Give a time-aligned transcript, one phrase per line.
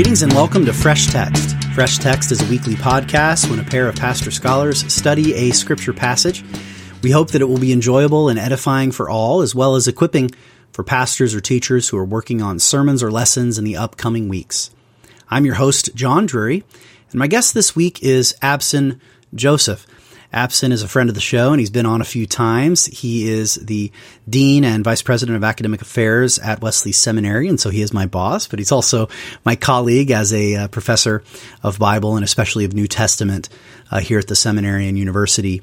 [0.00, 1.62] Greetings and welcome to Fresh Text.
[1.74, 5.92] Fresh Text is a weekly podcast when a pair of pastor scholars study a scripture
[5.92, 6.42] passage.
[7.02, 10.30] We hope that it will be enjoyable and edifying for all, as well as equipping
[10.72, 14.70] for pastors or teachers who are working on sermons or lessons in the upcoming weeks.
[15.28, 16.64] I'm your host, John Drury,
[17.10, 19.00] and my guest this week is Abson
[19.34, 19.86] Joseph.
[20.32, 22.86] Abson is a friend of the show and he's been on a few times.
[22.86, 23.90] He is the
[24.28, 28.06] Dean and Vice President of Academic Affairs at Wesley Seminary, and so he is my
[28.06, 29.08] boss, but he's also
[29.44, 31.24] my colleague as a uh, professor
[31.62, 33.48] of Bible and especially of New Testament
[33.90, 35.62] uh, here at the seminary and university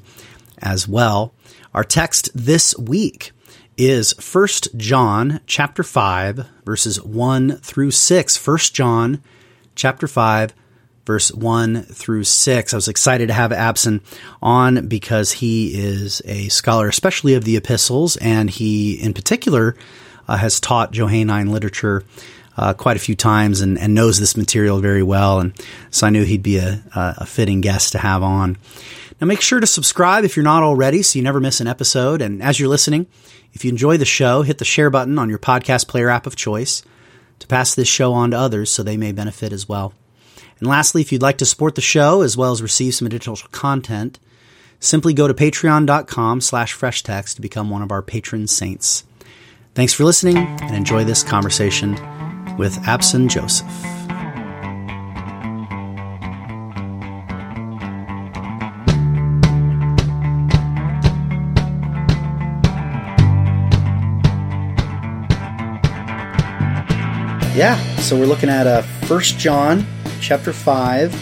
[0.58, 1.32] as well.
[1.72, 3.32] Our text this week
[3.78, 8.46] is 1 John chapter 5 verses 1 through 6.
[8.46, 9.22] 1 John
[9.74, 10.52] chapter 5
[11.08, 12.74] verse 1 through 6.
[12.74, 14.02] I was excited to have Abson
[14.42, 19.74] on because he is a scholar, especially of the epistles, and he, in particular,
[20.28, 22.04] uh, has taught Johannine literature
[22.58, 25.40] uh, quite a few times and, and, knows this material very well.
[25.40, 25.54] And
[25.90, 28.58] so I knew he'd be a, a fitting guest to have on.
[29.18, 32.20] Now, make sure to subscribe if you're not already so you never miss an episode.
[32.20, 33.06] And as you're listening,
[33.54, 36.36] if you enjoy the show, hit the share button on your podcast player app of
[36.36, 36.82] choice
[37.38, 39.94] to pass this show on to others so they may benefit as well.
[40.60, 43.36] And lastly, if you'd like to support the show as well as receive some additional
[43.52, 44.18] content,
[44.80, 49.04] simply go to patreon.com slash freshtext to become one of our patron saints.
[49.74, 51.92] Thanks for listening and enjoy this conversation
[52.56, 53.66] with Abson Joseph.
[67.56, 69.84] Yeah, so we're looking at uh, First John
[70.20, 71.12] chapter 5,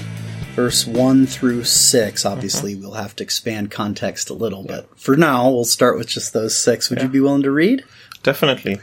[0.55, 2.25] verse 1 through 6.
[2.25, 2.83] Obviously, mm-hmm.
[2.83, 4.77] we'll have to expand context a little, yeah.
[4.77, 6.90] but for now, we'll start with just those six.
[6.90, 7.05] Would yeah.
[7.05, 7.84] you be willing to read?
[8.23, 8.80] Definitely.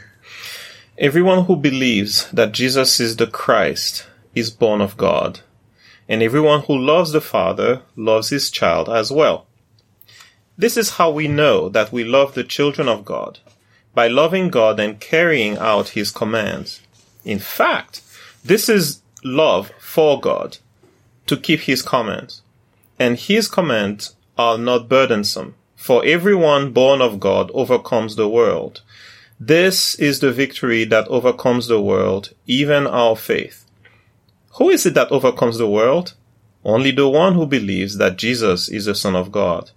[0.96, 5.40] Everyone who believes that Jesus is the Christ is born of God,
[6.08, 9.46] and everyone who loves the Father loves his child as well.
[10.56, 13.40] This is how we know that we love the children of God,
[13.92, 16.80] by loving God and carrying out his commands.
[17.24, 18.02] In fact,
[18.44, 20.58] this is love for God,
[21.28, 22.42] to keep his commands.
[22.98, 28.82] And his commands are not burdensome, for everyone born of God overcomes the world.
[29.38, 33.66] This is the victory that overcomes the world, even our faith.
[34.56, 36.14] Who is it that overcomes the world?
[36.64, 39.70] Only the one who believes that Jesus is the Son of God.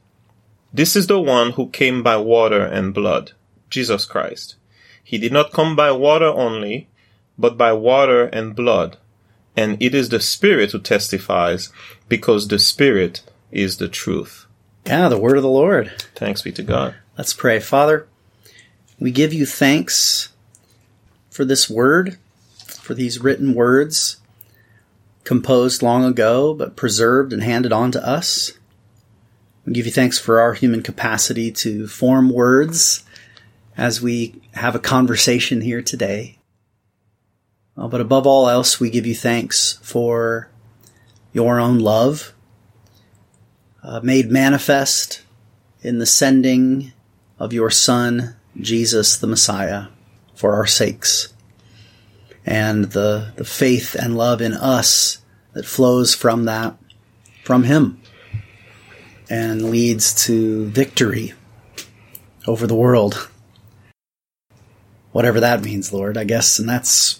[0.73, 3.33] This is the one who came by water and blood,
[3.69, 4.55] Jesus Christ.
[5.03, 6.89] He did not come by water only,
[7.37, 8.97] but by water and blood
[9.57, 11.73] and it is the Spirit who testifies
[12.07, 14.45] because the Spirit is the truth.
[14.85, 15.91] Yeah, the word of the Lord.
[16.15, 16.95] Thanks be to God.
[17.17, 17.59] Let's pray.
[17.59, 18.07] Father,
[18.99, 20.29] we give you thanks
[21.31, 22.17] for this word,
[22.67, 24.17] for these written words
[25.23, 28.53] composed long ago, but preserved and handed on to us.
[29.65, 33.03] We give you thanks for our human capacity to form words
[33.75, 36.36] as we have a conversation here today.
[37.77, 40.49] Uh, but above all else, we give you thanks for
[41.31, 42.33] your own love
[43.83, 45.21] uh, made manifest
[45.81, 46.91] in the sending
[47.39, 49.87] of your Son, Jesus the Messiah,
[50.35, 51.33] for our sakes,
[52.45, 55.19] and the, the faith and love in us
[55.53, 56.75] that flows from that,
[57.43, 58.01] from Him,
[59.29, 61.33] and leads to victory
[62.45, 63.29] over the world.
[65.11, 67.19] Whatever that means, Lord, I guess, and that's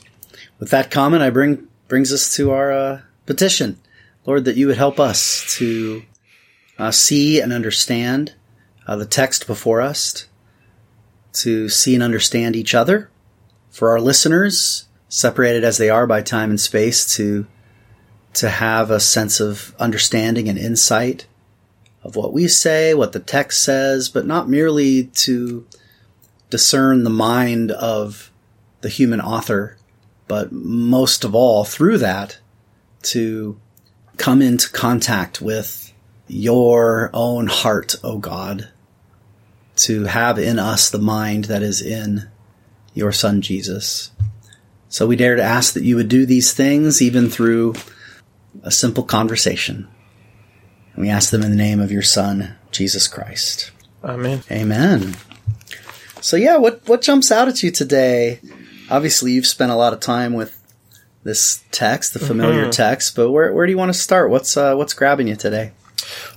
[0.60, 3.80] with that comment, I bring brings us to our uh, petition,
[4.26, 6.04] Lord, that you would help us to
[6.78, 8.34] uh, see and understand
[8.86, 10.28] uh, the text before us,
[11.34, 13.10] to see and understand each other,
[13.70, 17.48] for our listeners, separated as they are by time and space, to
[18.34, 21.26] to have a sense of understanding and insight
[22.04, 25.66] of what we say, what the text says, but not merely to
[26.50, 28.32] discern the mind of
[28.82, 29.77] the human author
[30.28, 32.40] but most of all through that
[33.04, 33.60] to
[34.18, 35.94] come into contact with
[36.28, 38.70] your own heart, O oh God,
[39.78, 42.30] to have in us the mind that is in
[42.94, 44.12] your son Jesus.
[44.90, 47.76] So we dare to ask that you would do these things even through
[48.64, 49.88] a simple conversation.
[50.94, 53.72] And we ask them in the name of your son, Jesus Christ.
[54.04, 54.44] Amen.
[54.52, 55.16] Amen.
[56.22, 58.40] So yeah, what, what jumps out at you today?
[58.90, 60.54] Obviously you've spent a lot of time with
[61.24, 62.72] this text, the familiar mm-hmm.
[62.72, 64.30] text, but where where do you want to start?
[64.30, 65.72] What's uh, what's grabbing you today?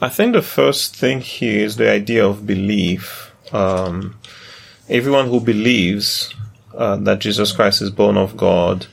[0.01, 3.33] I think the first thing here is the idea of belief.
[3.53, 4.19] Um,
[4.89, 6.35] everyone who believes
[6.75, 8.87] uh, that Jesus Christ is born of God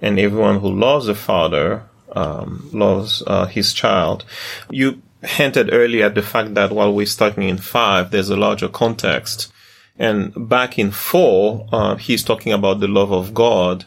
[0.00, 4.24] and everyone who loves the Father um, loves uh, his child.
[4.70, 8.68] You hinted earlier at the fact that while we're starting in five, there's a larger
[8.68, 9.52] context.
[9.98, 13.84] And back in four, uh, he's talking about the love of God.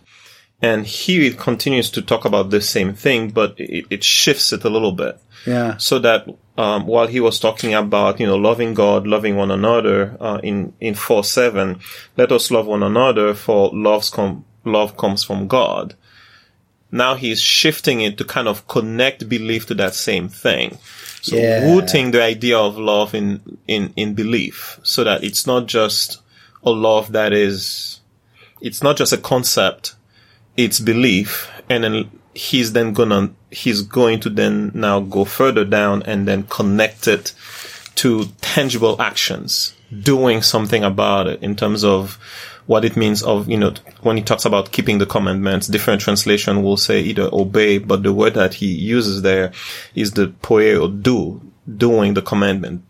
[0.61, 4.63] And here it continues to talk about the same thing, but it, it shifts it
[4.63, 5.19] a little bit.
[5.47, 5.77] Yeah.
[5.77, 6.27] So that
[6.57, 10.73] um, while he was talking about you know loving God, loving one another uh, in
[10.79, 11.79] in four seven,
[12.17, 15.95] let us love one another, for love's com- love comes from God.
[16.91, 20.77] Now he's shifting it to kind of connect belief to that same thing.
[21.21, 21.71] So Yeah.
[21.71, 26.19] rooting the idea of love in in in belief, so that it's not just
[26.63, 27.99] a love that is,
[28.61, 29.95] it's not just a concept,
[30.57, 36.01] it's belief, and then he's then gonna he's going to then now go further down
[36.03, 37.33] and then connect it
[37.95, 42.17] to tangible actions, doing something about it in terms of
[42.67, 46.63] what it means of, you know, when he talks about keeping the commandments, different translation
[46.63, 49.51] will say either obey, but the word that he uses there
[49.95, 51.41] is the poe do,
[51.77, 52.83] doing the commandment,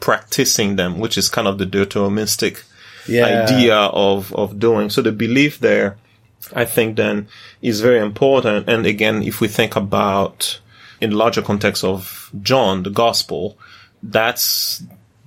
[0.00, 2.62] practicing them, which is kind of the Deuteronomistic
[3.08, 3.44] Yeah.
[3.44, 4.90] idea of, of doing.
[4.90, 5.96] So the belief there,
[6.54, 7.28] I think then
[7.62, 8.68] is very important.
[8.68, 10.60] And again, if we think about
[11.00, 13.58] in larger context of John, the gospel,
[14.02, 14.82] that's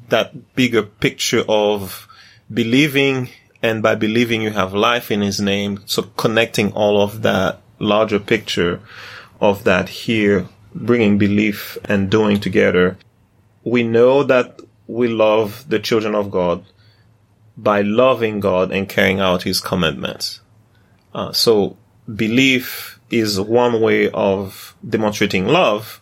[0.10, 2.08] that bigger picture of
[2.52, 3.30] believing
[3.62, 5.82] and by believing you have life in his name.
[5.86, 8.82] So connecting all of that larger picture
[9.42, 12.98] of that here, bringing belief and doing together.
[13.64, 16.64] We know that we love the children of God
[17.58, 20.40] by loving God and carrying out his commandments.
[21.14, 21.78] Uh, so
[22.14, 26.00] belief is one way of demonstrating love.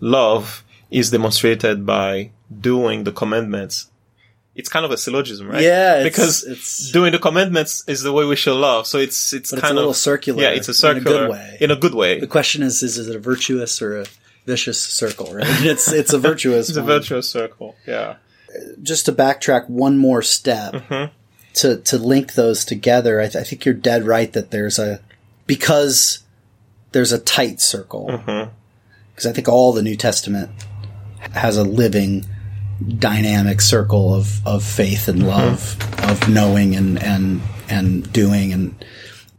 [0.00, 2.30] Love is demonstrated by
[2.60, 3.90] doing the commandments.
[4.54, 5.62] It's kind of a syllogism, right?
[5.62, 8.86] Yeah, it's- because it's- doing the commandments is the way we shall love.
[8.86, 11.08] So it's it's But it's a little of circular Yeah, it's a in a good
[11.08, 11.56] circular way.
[11.60, 12.20] In a good way.
[12.20, 14.06] The question is, is it a virtuous or a
[14.46, 15.46] vicious circle, right?
[15.64, 16.82] It's, it's a virtuous circle.
[16.82, 17.76] It's a virtuous circle.
[17.86, 18.16] Yeah.
[18.82, 21.12] Just to backtrack one more step Mm-hmm.
[21.54, 25.00] to, to link those together, I, th- I think you're dead right that there's a,
[25.46, 26.18] because
[26.92, 28.08] there's a tight circle.
[28.10, 28.50] Mm-hmm.
[29.14, 30.50] Because I think all the New Testament
[31.32, 32.26] has a living,
[32.82, 35.76] dynamic circle of, of faith and love,
[36.08, 38.84] of knowing and, and, and doing and,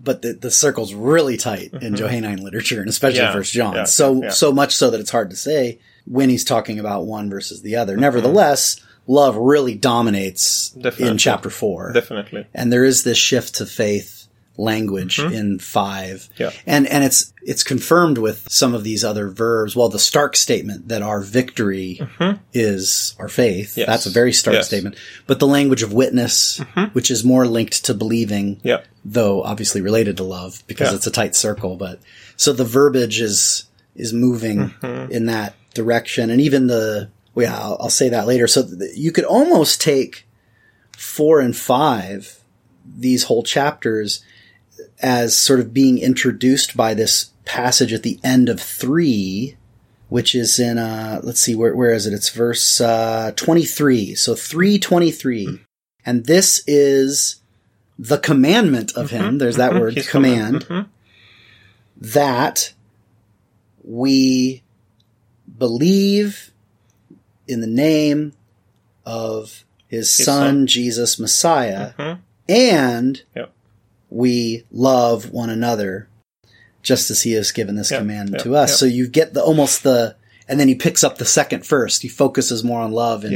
[0.01, 3.27] but the, the circle's really tight in Johannine literature and especially Mm-hmm.
[3.27, 3.75] Yeah, First John.
[3.75, 4.29] yeah, so, yeah.
[4.31, 7.73] so much so that it's hard to say when he's talking about one versus the
[7.73, 7.81] Mm-hmm.
[7.81, 7.97] other.
[7.97, 11.07] Nevertheless, love really dominates Definitely.
[11.09, 11.93] in chapter four.
[11.93, 12.47] Definitely.
[12.53, 14.22] And there is this shift to faith
[14.55, 16.29] language in five.
[16.33, 16.43] Mm-hmm.
[16.43, 16.51] Yeah.
[16.67, 19.75] And, and it's, it's confirmed with some of these other verbs.
[19.75, 21.99] Well, the stark statement that our victory
[22.53, 23.71] is our faith.
[23.71, 23.79] Mm-hmm.
[23.81, 23.87] Yes.
[23.87, 24.65] That's a very stark Yes.
[24.65, 24.67] Mm-hmm.
[24.75, 24.95] statement.
[25.27, 26.61] But the language of witness,
[26.93, 28.81] which is more linked to believing, Yeah.
[29.03, 30.95] though obviously related to love because Yeah.
[30.97, 31.75] it's a tight circle.
[31.75, 31.99] But
[32.37, 33.65] so the verbiage is,
[33.95, 35.11] is moving Mm-hmm.
[35.11, 36.29] in that direction.
[36.29, 38.45] And even the, well, yeah, I'll, I'll say that later.
[38.47, 40.27] So th- you could almost take
[40.95, 42.39] four and five,
[42.85, 44.23] these whole chapters,
[45.03, 49.57] as sort of being introduced by this passage at the end of three,
[50.09, 52.13] which is in, uh, let's see, where, where is it?
[52.13, 54.15] It's verse, uh, 23.
[54.15, 55.59] So 323.
[56.05, 57.41] And this is
[57.99, 59.37] the commandment of him.
[59.37, 60.87] There's that word, His command, Mhm.
[61.97, 62.73] that
[63.83, 64.63] we
[65.57, 66.51] believe
[67.47, 68.33] in the name
[69.05, 70.67] of his, His son, son.
[70.67, 72.19] Jesus Messiah, Mhm.
[72.49, 73.53] and Yep.
[74.13, 76.07] We love one another
[76.81, 78.69] just as he has given this Yep, command yep, to us.
[78.71, 78.77] yep.
[78.77, 80.15] So you get the almost the,
[80.47, 82.01] and then he picks up the second first.
[82.01, 83.33] He focuses more on love and,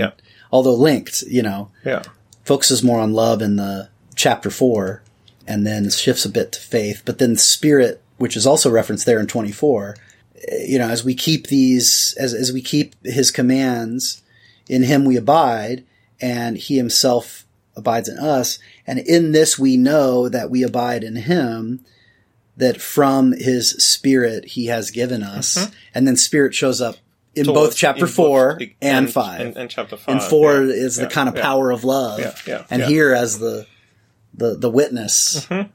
[0.52, 2.04] although linked, you know, Yeah.
[2.44, 5.02] focuses more on love in the chapter four
[5.48, 7.02] and then shifts a bit to faith.
[7.06, 9.96] But then spirit, which is also referenced there in 24,
[10.50, 14.22] eh, you know, as we keep these, as, as we keep his commands,
[14.68, 15.86] in him we abide
[16.20, 17.46] and he himself
[17.78, 18.60] abides in us.
[18.86, 21.86] And in this we know that we abide in him,
[22.58, 25.56] that from his spirit he has given us.
[25.56, 25.74] Mm-hmm.
[25.94, 26.96] And then spirit shows up
[27.36, 29.42] in both chapter in both- four and, five.
[29.42, 30.16] And, and chapter five.
[30.16, 31.42] And four yeah, is the kind of yeah.
[31.44, 32.20] power of love.
[32.20, 32.88] Yeah, yeah, and yeah.
[32.88, 33.68] here as the
[34.34, 35.70] the the witness mm-hmm.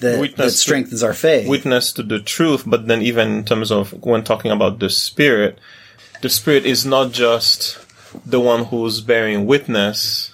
[0.00, 1.48] that, that Witness to- strengthens our faith.
[1.48, 5.58] witness to the truth, but then even in terms of when talking about the spirit,
[6.22, 7.78] the spirit is not just
[8.24, 10.33] the one who's bearing witness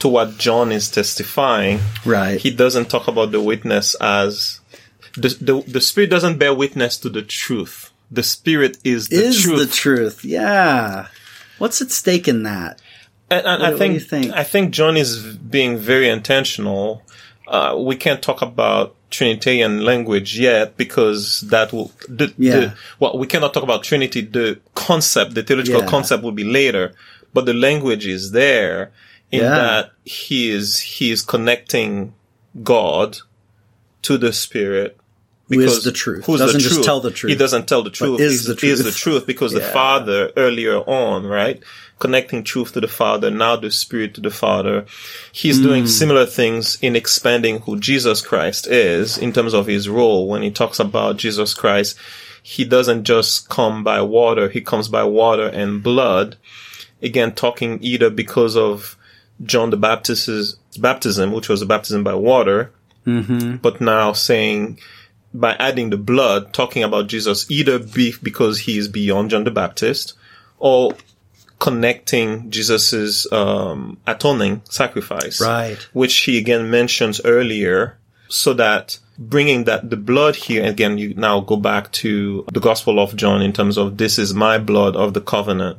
[0.00, 1.80] to what John is testifying.
[2.04, 2.38] right.
[2.40, 4.60] He doesn't talk about the witness as
[5.14, 7.90] the the, the spirit doesn't bear witness to the truth.
[8.10, 9.58] The spirit is the is truth.
[9.58, 10.24] the truth.
[10.24, 11.08] Yeah.
[11.58, 12.80] What's at stake in that?
[13.30, 14.32] And, and What- I think, do you think?
[14.34, 17.02] I think John is being very intentional.
[17.48, 22.56] Uh, we can't talk about Trinitarian language yet because that will, the, Yeah.
[22.56, 24.20] the, well, we cannot talk about Trinity.
[24.20, 25.88] The concept, the theological Yeah.
[25.88, 26.92] concept will be later,
[27.32, 28.90] but the language is there
[29.32, 29.48] in Yeah.
[29.50, 32.14] that he is, he is connecting
[32.62, 33.18] God
[34.02, 34.96] to the Spirit.
[35.48, 36.26] Who is the truth.
[36.26, 36.84] Who's Doesn't the just truth.
[36.86, 38.20] tell the truth, He doesn't tell the truth.
[38.20, 41.60] is He's- the Is the truth because the Father earlier on, right?
[42.00, 44.86] Connecting truth to the Father, now the Spirit to the Father.
[45.30, 45.62] He's Hmm.
[45.62, 50.26] doing similar things in expanding who Jesus Christ is in terms of his role.
[50.26, 51.96] When he talks about Jesus Christ,
[52.42, 56.36] he doesn't just come by water, he comes by water and blood.
[57.02, 58.95] Again, talking either because of
[59.42, 62.72] John the Baptist's baptism, which was a baptism by water,
[63.04, 64.78] but now saying
[65.32, 69.50] by adding the blood, talking about Jesus either be because he is beyond John the
[69.50, 70.14] Baptist
[70.58, 70.94] or
[71.58, 75.78] connecting Jesus's um, atoning sacrifice, Right.
[75.92, 77.96] Which he again mentions earlier,
[78.28, 82.98] so that bringing that the blood here again, you now go back to the Gospel
[82.98, 85.78] of John in terms of this is my blood of the covenant.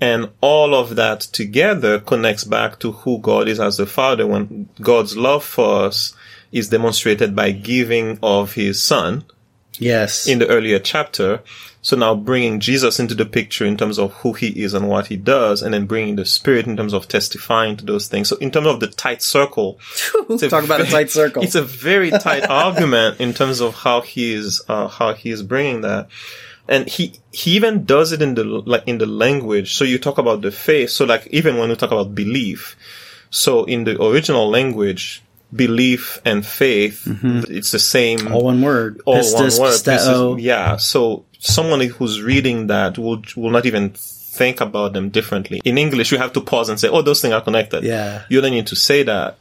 [0.00, 4.68] And all of that together connects back to who God is as the Father when
[4.80, 6.14] God's love for us
[6.52, 9.24] is demonstrated by giving of his son
[9.78, 10.26] Yes.
[10.26, 11.42] in the earlier chapter.
[11.82, 15.06] So now bringing Jesus into the picture in terms of who he is and what
[15.06, 18.28] he does, and then bringing the spirit in terms of testifying to those things.
[18.28, 19.78] So in terms of the tight circle,
[20.28, 21.42] Talk about a tight circle.
[21.42, 25.42] It's a very tight argument in terms of how he is, uh, how he is
[25.42, 26.08] bringing that.
[26.70, 29.74] And he, he even does it in the, like, in the language.
[29.76, 30.90] So you talk about the faith.
[30.90, 32.76] So like, even when we talk about belief,
[33.28, 35.22] so in the original language,
[35.54, 37.02] belief and faith,
[37.50, 38.34] it's the same Mm-hmm.
[38.34, 39.00] All one word.
[39.04, 39.80] all Pistis, one word.
[39.80, 40.76] Pistis- yeah.
[40.76, 45.60] So someone who's reading that will will not even think about them differently.
[45.64, 48.22] In English, you have to pause and say, "Oh, those things are connected." Yeah.
[48.28, 49.38] You don't need to say that,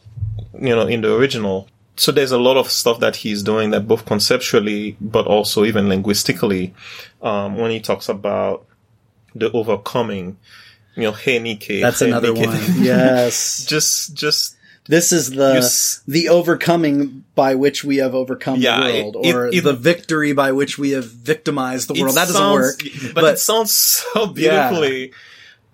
[0.53, 1.67] you know, in the original.
[1.99, 5.89] So there's a lot of stuff that he's doing that both conceptually, but also even
[5.89, 6.73] linguistically,
[7.21, 8.65] um, when he talks about
[9.35, 10.37] the overcoming,
[10.95, 11.81] you know, hey Nike.
[11.81, 12.47] That's hey, another Nike.
[12.47, 12.57] one.
[12.83, 13.65] Yes.
[13.65, 14.55] just, just
[14.87, 19.35] This is the s- the overcoming by which we have overcome Yeah, the world, it-
[19.35, 22.15] or it- the victory by which we have victimized the world.
[22.15, 22.59] That doesn't sounds-
[23.03, 23.13] work.
[23.13, 25.11] But, it sounds so beautifully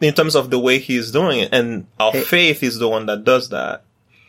[0.01, 1.49] in terms of the way he's doing it.
[1.53, 2.23] And our Hey.
[2.23, 3.84] faith is the one that does that.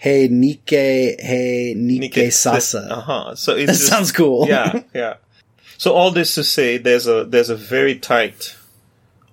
[0.06, 2.86] Hey Nike, hey Nike Sasa.
[2.88, 3.34] Uh huh.
[3.34, 4.46] So it sounds cool.
[4.48, 5.14] yeah, yeah.
[5.78, 8.56] So all this to say, there's a there's a very tight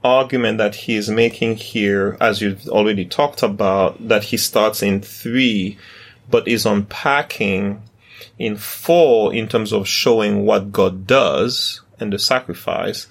[0.03, 5.01] argument that he is making here, as you've already talked about, that he starts in
[5.01, 5.77] three,
[6.29, 7.83] but is unpacking
[8.39, 13.05] in four in terms of showing what God does and the sacrifice,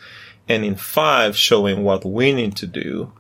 [0.49, 3.13] and in five showing what we need to do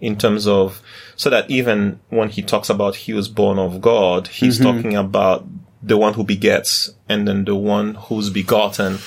[0.00, 0.82] in terms of
[1.16, 5.46] so that even when he talks about he was born of God, he's talking about
[5.82, 8.98] the one who begets and then the one who's begotten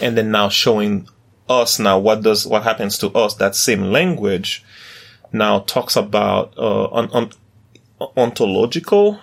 [0.00, 1.08] and then now showing
[1.48, 3.34] us now what does what happens to us.
[3.34, 4.64] That same language
[5.32, 7.30] now talks about uh, on, on
[8.16, 9.20] ontological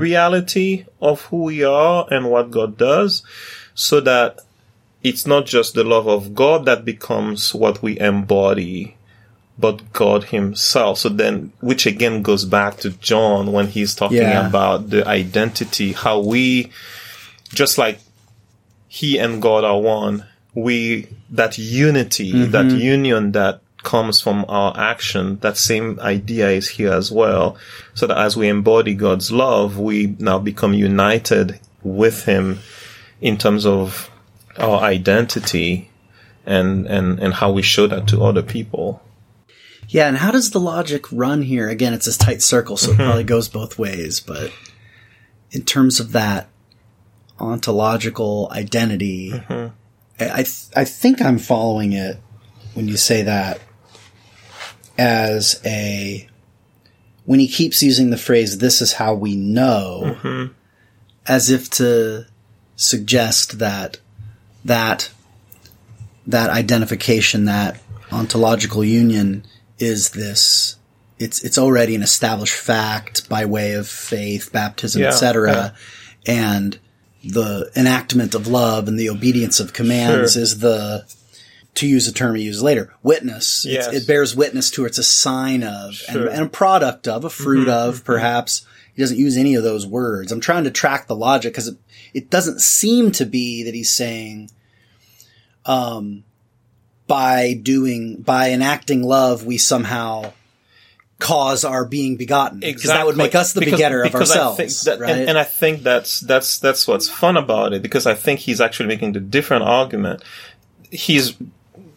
[0.00, 3.22] reality of who we are and what God does
[3.74, 4.40] so that
[5.04, 8.96] it's not just the love of God that becomes what we embody
[9.58, 10.98] but God Himself.
[10.98, 14.46] So then, which again goes back to John when he's talking Yeah.
[14.46, 16.70] about the identity, how we,
[17.48, 17.98] just like
[18.86, 20.24] He and God are one,
[20.54, 22.50] we, that unity, mm-hmm.
[22.52, 27.56] that union that comes from our action, that same idea is here as well.
[27.94, 32.58] So that as we embody God's love, we now become united with Him
[33.20, 34.10] in terms of
[34.56, 35.90] our identity
[36.46, 39.02] and, and, and how we show that to other people.
[39.88, 41.68] Yeah, and how does the logic run here?
[41.68, 43.02] Again, it's this tight circle, so it Mm-hmm.
[43.04, 44.52] probably goes both ways, but
[45.50, 46.48] in terms of that
[47.38, 49.74] ontological identity, Mm-hmm.
[50.20, 52.18] I I, th- I think I'm following it
[52.74, 53.60] when you say that
[54.98, 56.28] as a
[57.24, 60.52] when he keeps using the phrase "this is how we know," Mm-hmm.
[61.26, 62.26] as if to
[62.76, 63.98] suggest that
[64.64, 65.10] that
[66.26, 67.80] that identification, that
[68.12, 69.44] ontological union
[69.78, 70.76] is this
[71.18, 75.74] it's it's already an established fact by way of faith, baptism, Yeah, etc.
[76.26, 76.78] And
[77.24, 80.42] the enactment of love and the obedience of commands Sure.
[80.42, 81.04] is the
[81.74, 83.64] to use a term he used later, witness.
[83.64, 83.92] Yes.
[83.92, 84.84] it bears witness to.
[84.84, 86.14] It's a sign of Sure.
[86.14, 88.66] Mm-hmm, and, and a product of, a fruit of, perhaps.
[88.94, 90.32] He doesn't use any of those words.
[90.32, 91.76] I'm trying to track the logic because it,
[92.14, 94.50] it doesn't seem to be that he's saying,
[95.66, 96.24] um,
[97.08, 100.32] by doing, by enacting love, we somehow
[101.18, 102.60] cause our being begotten.
[102.60, 102.98] Because Exactly.
[103.00, 104.82] that would make us the Because- begetter of ourselves.
[104.84, 105.10] that- right?
[105.10, 108.60] and, and I think that's that's that's what's fun about it because I think he's
[108.60, 110.22] actually making the different argument.
[110.90, 111.34] He's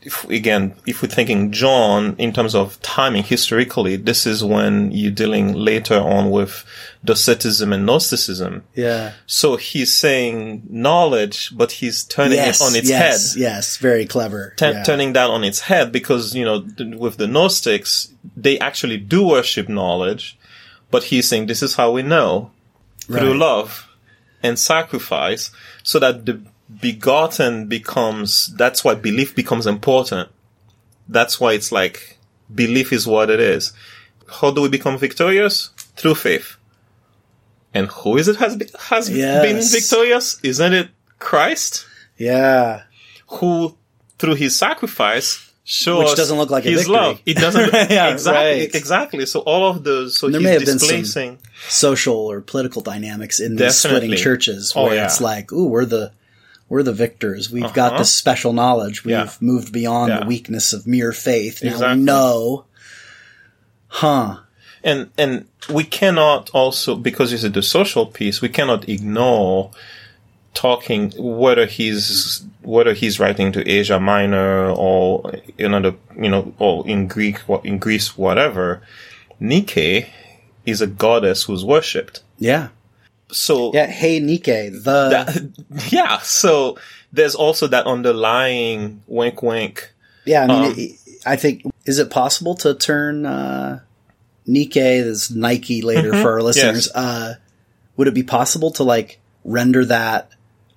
[0.04, 5.12] if, again, if we're thinking John in terms of timing historically, this is when you're
[5.12, 6.66] dealing later on with
[7.06, 8.64] Docetism and Gnosticism.
[8.76, 9.14] yeah.
[9.28, 12.62] So he's saying knowledge, but he's turning Yes.
[12.62, 13.34] it on its yes.
[13.34, 13.42] head.
[13.42, 13.78] Yes.
[13.78, 14.54] Very clever.
[14.58, 14.84] Turn- yeah.
[14.84, 19.26] turning that on its head because you know th- with the gnostics they actually do
[19.28, 20.38] worship knowledge
[20.92, 22.52] but he's saying this is how we know
[23.08, 23.88] through love
[24.44, 25.50] and sacrifice
[25.84, 26.40] so that the
[26.80, 30.30] begotten becomes that's why belief becomes important
[31.10, 32.18] that's why it's like
[32.54, 33.74] belief is what it is
[34.40, 36.56] how do we become victorious through faith
[37.74, 41.86] and who is it has be- has been victorious isn't it christ
[42.18, 42.84] Yeah.
[43.28, 43.76] who
[44.18, 46.96] through his sacrifice shows Which doesn't look like a his victory.
[46.96, 47.22] love.
[47.26, 48.76] It doesn't Yeah, exactly right.
[48.76, 49.26] exactly.
[49.26, 51.38] So all of those so There he's may have been some-
[51.70, 55.06] Social or political dynamics in these splitting churches Oh, where yeah.
[55.06, 56.12] it's like, ooh, we're the
[56.72, 57.52] we're the victors.
[57.52, 57.98] We've got Uh-huh.
[58.02, 59.04] this special knowledge.
[59.04, 59.30] We've Yeah.
[59.42, 60.20] moved beyond Yeah.
[60.22, 61.62] the weakness of mere faith.
[61.62, 61.98] Now Exactly.
[62.00, 62.66] we know.
[63.88, 64.38] Huh.
[64.84, 69.70] and and we cannot also because it's the social piece we cannot ignore
[70.54, 77.08] talking whether he's whether he's writing to Asia Minor or another you know or in
[77.08, 78.82] Greek or in Greece whatever
[79.40, 80.08] Nike
[80.66, 82.70] is a goddess who's worshipped Yeah.
[83.32, 83.88] So Yeah.
[83.88, 84.80] Hey, Nike, the
[85.70, 86.78] that, yeah so
[87.12, 89.92] there's also that underlying wink wink
[90.26, 90.92] Yeah, I mean, Um, it,
[91.26, 93.80] I think is it possible to turn uh,
[94.46, 96.88] Nike, this Nike later for our listeners?
[96.90, 97.00] Mm-hmm.
[97.00, 97.06] Yes.
[97.06, 97.36] Uh,
[97.98, 100.30] would it be possible to like render that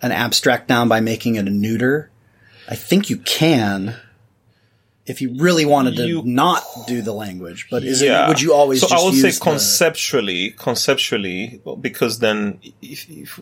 [0.02, 2.10] an abstract noun by making it a neuter?
[2.68, 3.96] I think you can.
[5.06, 8.24] If you really wanted to You- not do the language, but is yeah.
[8.24, 8.28] it?
[8.28, 8.80] Would you always?
[8.80, 13.40] So I would say the- conceptually, conceptually, because then if, if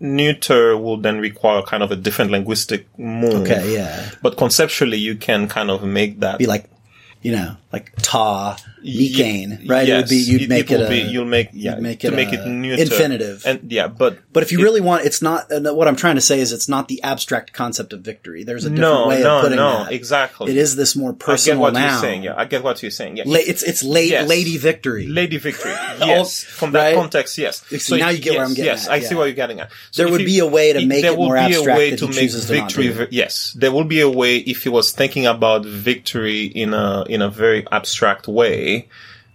[0.00, 3.42] neuter will then require kind of a different linguistic move.
[3.42, 6.64] Okay, yeah, But conceptually, you can kind of make that be like,
[7.22, 9.86] you know, like ta Nikane, right?
[9.86, 12.14] Yes, it would be you'd make it, a, be, you'll make yeah make to it
[12.14, 13.44] make it neuter infinitive.
[13.46, 15.46] and yeah, but But if you really want, it's not.
[15.50, 18.44] What I'm trying to say is, it's not the abstract concept of victory.
[18.44, 19.62] There's a different no, way no, of putting it.
[19.62, 19.92] no, that.
[19.92, 20.50] exactly.
[20.50, 21.90] It is this more I get personal what noun.
[21.90, 22.22] you're saying.
[22.24, 23.16] Yeah, I get what you're saying.
[23.18, 24.28] Yeah, La- it's it's la- Yes.
[24.28, 25.06] lady victory.
[25.06, 25.72] Lady Victory.
[26.02, 26.42] Yes.
[26.42, 26.94] From that right?
[26.96, 27.62] context, yes.
[27.82, 29.18] So now you get yes, where I'm getting Yes, at, I see yeah.
[29.18, 29.70] what you're getting at.
[29.92, 31.58] So There would you- be a way to make there it would more be a
[31.58, 33.08] abstract way to make chooses to not victory.
[33.12, 37.22] Yes, there will be a way if he was thinking about victory in a in
[37.22, 38.88] a very abstract way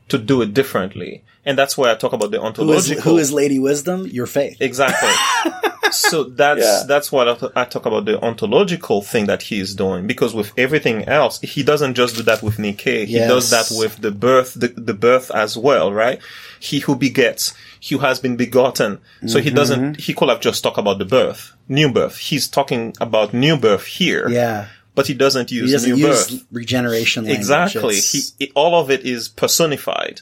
[0.09, 3.01] to do it differently, and that's why I talk about the ontological.
[3.03, 4.07] who is Lady Wisdom?
[4.07, 4.57] Your faith.
[4.61, 5.11] Exactly.
[5.91, 6.83] so that's Yeah.
[6.87, 10.33] that's what I, t- I talk about the ontological thing that he is doing because
[10.35, 13.29] with everything else he doesn't just do that with Nike he Yes.
[13.29, 16.19] does that with the birth the, the birth as well right
[16.59, 19.55] he who begets he who has been begotten so he Mm-hmm.
[19.55, 23.55] doesn't he could have just talked about the birth new birth he's talking about new
[23.55, 27.23] birth here Yeah, but he doesn't use he doesn't new use birth regeneration.
[27.23, 27.39] Language.
[27.39, 30.21] exactly he it, all of it is personified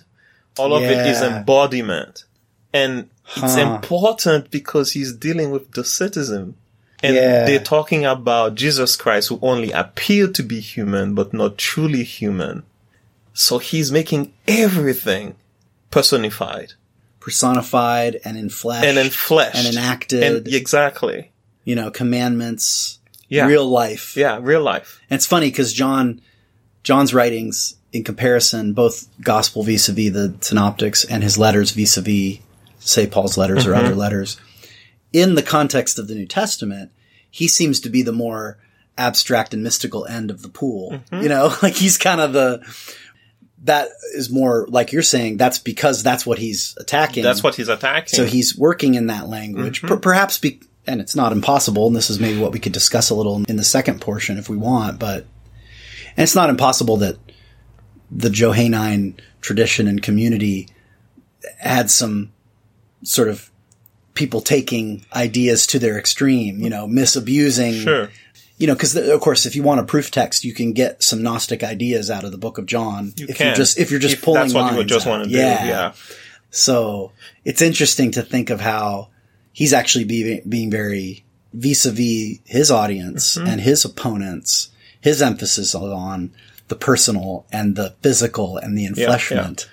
[0.60, 2.26] all of it is embodiment
[2.74, 3.62] and it's Huh.
[3.76, 6.54] important because he's dealing with Docetism.
[7.02, 7.46] And Yeah.
[7.46, 12.64] they're talking about Jesus Christ who only appeared to be human but not truly human.
[13.34, 15.36] So he's making everything
[15.92, 16.74] personified
[17.20, 19.56] personified and in flesh and in flesh.
[19.56, 20.22] and enacted.
[20.24, 21.32] And exactly.
[21.64, 23.48] you know, commandments, Yeah.
[23.48, 24.16] real life.
[24.16, 25.02] Yeah, real life.
[25.10, 26.22] And it's funny because John,
[26.84, 32.40] John's writings in comparison, both gospel vis-a-vis the synoptics and his letters vis-a-vis,
[32.80, 34.40] say Paul's letters or other letters,
[35.14, 36.92] in the context of the New Testament,
[37.32, 38.58] he seems to be the more
[38.98, 41.00] abstract and mystical end of the pool.
[41.12, 42.62] You know, like he's kind of the,
[43.64, 47.24] that is more like you're saying, that's because that's what he's attacking.
[47.24, 48.16] That's what he's attacking.
[48.16, 49.88] So he's working in that language, Mm-hmm.
[49.88, 51.88] per- perhaps be, and it's not impossible.
[51.88, 54.50] And this is maybe what we could discuss a little in the second portion if
[54.50, 55.26] we want, but,
[56.18, 57.18] and it's not impossible that
[58.12, 60.70] the Johannine tradition and community
[61.60, 62.32] had some
[63.04, 63.52] sort of
[64.14, 68.10] people taking ideas to their extreme, you know, misabusing, sure.
[68.58, 71.22] you know, because of course, if you want a proof text, you can get some
[71.22, 73.14] Gnostic ideas out of the Book of John.
[73.18, 73.48] You if can.
[73.48, 75.10] you're just if you're just If pulling that's what you would just out.
[75.10, 75.36] want to do.
[75.36, 75.66] yeah.
[75.68, 75.94] Yeah.
[76.52, 77.12] So
[77.44, 79.10] it's interesting to think of how
[79.56, 83.48] he's actually be, being very vis-a-vis his audience Mm-hmm.
[83.48, 84.70] and his opponents.
[85.00, 86.32] His emphasis on
[86.68, 89.68] the personal and the physical and the enfleshment.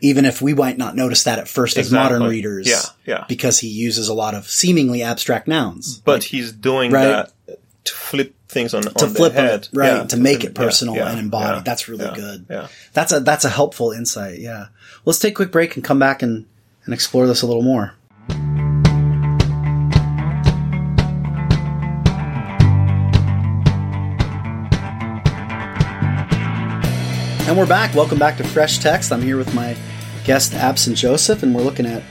[0.00, 2.68] Even if we might not notice that at first as modern readers.
[2.68, 3.24] Yeah, yeah.
[3.28, 5.98] Because he uses a lot of seemingly abstract nouns.
[5.98, 7.06] But he's doing Right.
[7.06, 7.32] that
[7.84, 9.96] t- flip things on, to on flip their it, right?
[9.98, 11.56] Yeah, to make it personal yeah, and embodied.
[11.58, 12.46] yeah, that's really yeah, good.
[12.50, 12.68] Yeah.
[12.94, 14.38] That's a that's a helpful insight.
[14.40, 14.66] Yeah.
[15.04, 16.46] Let's take a quick break and come back and,
[16.84, 17.94] and explore this a little more.
[27.48, 27.94] And we're back.
[27.94, 29.12] Welcome back to Fresh Text.
[29.12, 29.76] I'm here with my
[30.24, 32.02] guest Abson Joseph, and we're looking at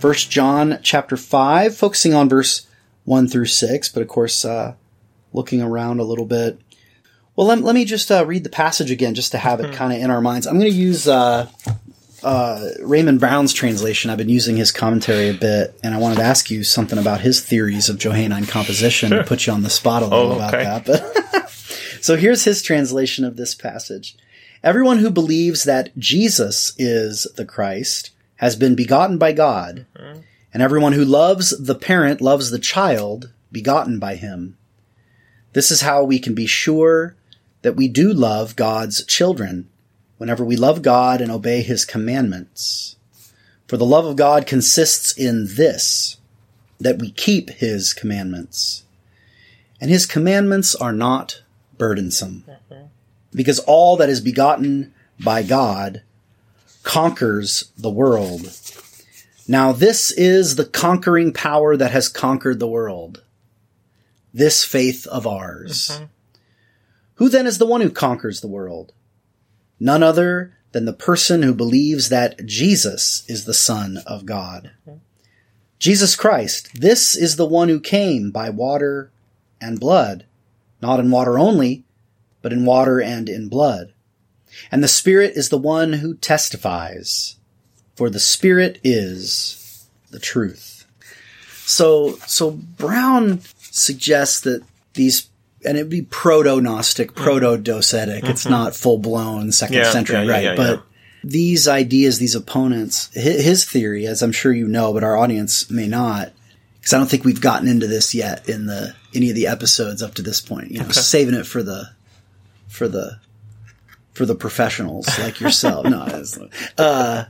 [0.00, 2.66] 1 John chapter 5, focusing on verse
[3.04, 4.74] 1 through 6, but of course, uh,
[5.32, 6.58] looking around a little bit.
[7.36, 9.92] Well, let, let me just uh, read the passage again, just to have it kind
[9.94, 10.46] of in our minds.
[10.46, 11.48] I'm going to use uh,
[12.22, 14.10] uh, Raymond Brown's translation.
[14.10, 17.20] I've been using his commentary a bit, and I wanted to ask you something about
[17.20, 20.52] his theories of Johannine composition to put you on the spot a little Oh, about
[20.52, 20.84] that.
[20.84, 21.48] But
[22.02, 24.16] so here's his translation of this passage.
[24.62, 29.86] Everyone who believes that Jesus is the Christ has been begotten by God,
[30.54, 34.56] and everyone who loves the parent loves the child begotten by him.
[35.52, 37.16] This is how we can be sure
[37.62, 39.68] that we do love God's children
[40.16, 42.96] whenever we love God and obey his commandments.
[43.66, 46.18] For the love of God consists in this,
[46.78, 48.84] that we keep his commandments.
[49.80, 51.42] And his commandments are not
[51.78, 52.44] burdensome.
[52.48, 52.81] Mm-hmm.
[53.34, 54.92] Because all that is begotten
[55.22, 56.02] by God
[56.82, 58.58] conquers the world.
[59.48, 63.22] Now this is the conquering power that has conquered the world.
[64.34, 65.90] This faith of ours.
[65.92, 66.04] Mm-hmm.
[67.16, 68.92] Who then is the one who conquers the world?
[69.78, 74.72] None other than the person who believes that Jesus is the Son of God.
[74.88, 74.98] Mm-hmm.
[75.78, 79.10] Jesus Christ, this is the one who came by water
[79.60, 80.24] and blood,
[80.80, 81.84] not in water only,
[82.42, 83.92] but in water and in blood.
[84.70, 87.36] And the Spirit is the one who testifies,
[87.96, 90.86] for the Spirit is the truth.
[91.64, 94.62] So, so Brown suggests that
[94.94, 95.28] these,
[95.64, 98.24] and it'd be proto-Gnostic, proto-docetic.
[98.24, 99.84] It's not full-blown second Mm-hmm.
[99.84, 100.44] Yeah, century, yeah, right?
[100.44, 100.82] yeah, but
[101.24, 105.86] these ideas, these opponents, his theory, as I'm sure you know, but our audience may
[105.86, 106.32] not,
[106.74, 110.02] because I don't think we've gotten into this yet in the any of the episodes
[110.02, 110.72] up to this point.
[110.72, 111.90] You know, saving it for the
[112.72, 113.18] for the
[114.14, 115.84] for the professionals like yourself.
[115.88, 117.24] no, uh,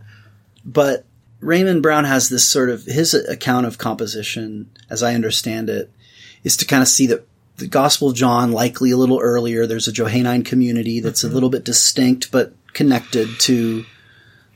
[0.64, 1.04] but
[1.40, 5.90] Raymond Brown has this sort of his account of composition, as I understand it,
[6.44, 7.26] is to kind of see that
[7.56, 11.50] the Gospel of John, likely a little earlier, there's a Johannine community that's a little
[11.50, 13.84] bit distinct but connected to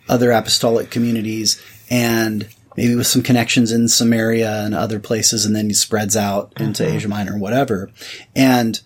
[0.08, 5.66] other apostolic communities and maybe with some connections in Samaria and other places and then
[5.66, 7.90] he spreads out into Asia Minor or whatever.
[8.34, 8.80] And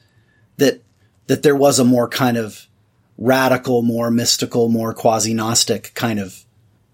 [0.56, 0.82] that
[1.30, 2.66] that there was a more kind of
[3.16, 6.44] radical, more mystical, more quasi-Gnostic kind of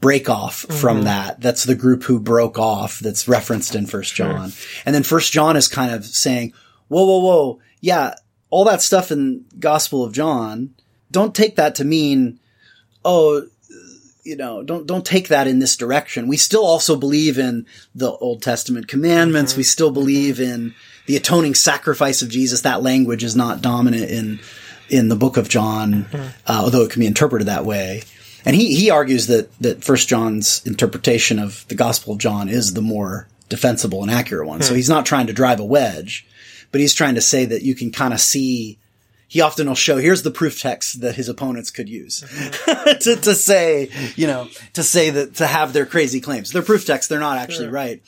[0.03, 1.05] break off from mm-hmm.
[1.07, 1.40] that.
[1.40, 4.53] That's the group who broke off that's referenced in First John.
[4.85, 6.53] And then First John is kind of saying,
[6.88, 7.61] whoa, whoa, whoa.
[7.81, 8.16] Yeah.
[8.51, 10.75] All that stuff in Gospel of John,
[11.11, 12.38] don't take that to mean,
[13.07, 13.46] oh,
[14.22, 16.29] you know, don't don't take that in this direction.
[16.29, 19.53] We still also believe in the Old Testament commandments.
[19.53, 19.61] Mm-hmm.
[19.61, 20.75] We still believe in
[21.07, 22.62] the atoning sacrifice of Jesus.
[22.62, 24.40] That language is not dominant in
[24.88, 26.29] in the book of John, mm-hmm.
[26.47, 28.03] uh, although it can be interpreted that way.
[28.45, 32.75] And he he argues that that First John's interpretation of the Gospel of John is
[32.75, 34.62] the more defensible and accurate one.
[34.62, 34.77] So hmm.
[34.77, 36.27] he's not trying to drive a wedge,
[36.73, 38.79] but he's trying to say that you can kind of see
[39.29, 42.99] he often will show here's the proof text that his opponents could use mm-hmm.
[43.01, 46.53] to, to say, you know, to say that to have their crazy claims.
[46.53, 48.03] They're proof text, they're not actually right.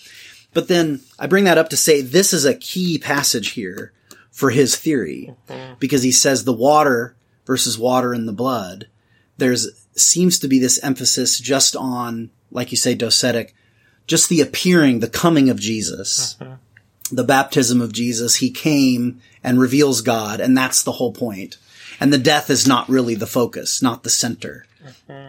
[0.54, 3.92] But then I bring that up to say this is a key passage here
[4.30, 5.74] for his theory mm-hmm.
[5.78, 8.88] because he says the water versus water in the blood.
[9.36, 13.52] There's seems to be this emphasis just on, like you say, docetic,
[14.06, 16.54] just the appearing, the coming of Jesus mm-hmm.
[17.10, 21.56] the baptism of Jesus, he came and reveals God, and that's the whole point.
[22.00, 24.66] And the death is not really the focus, not the center.
[24.84, 25.28] Mm-hmm.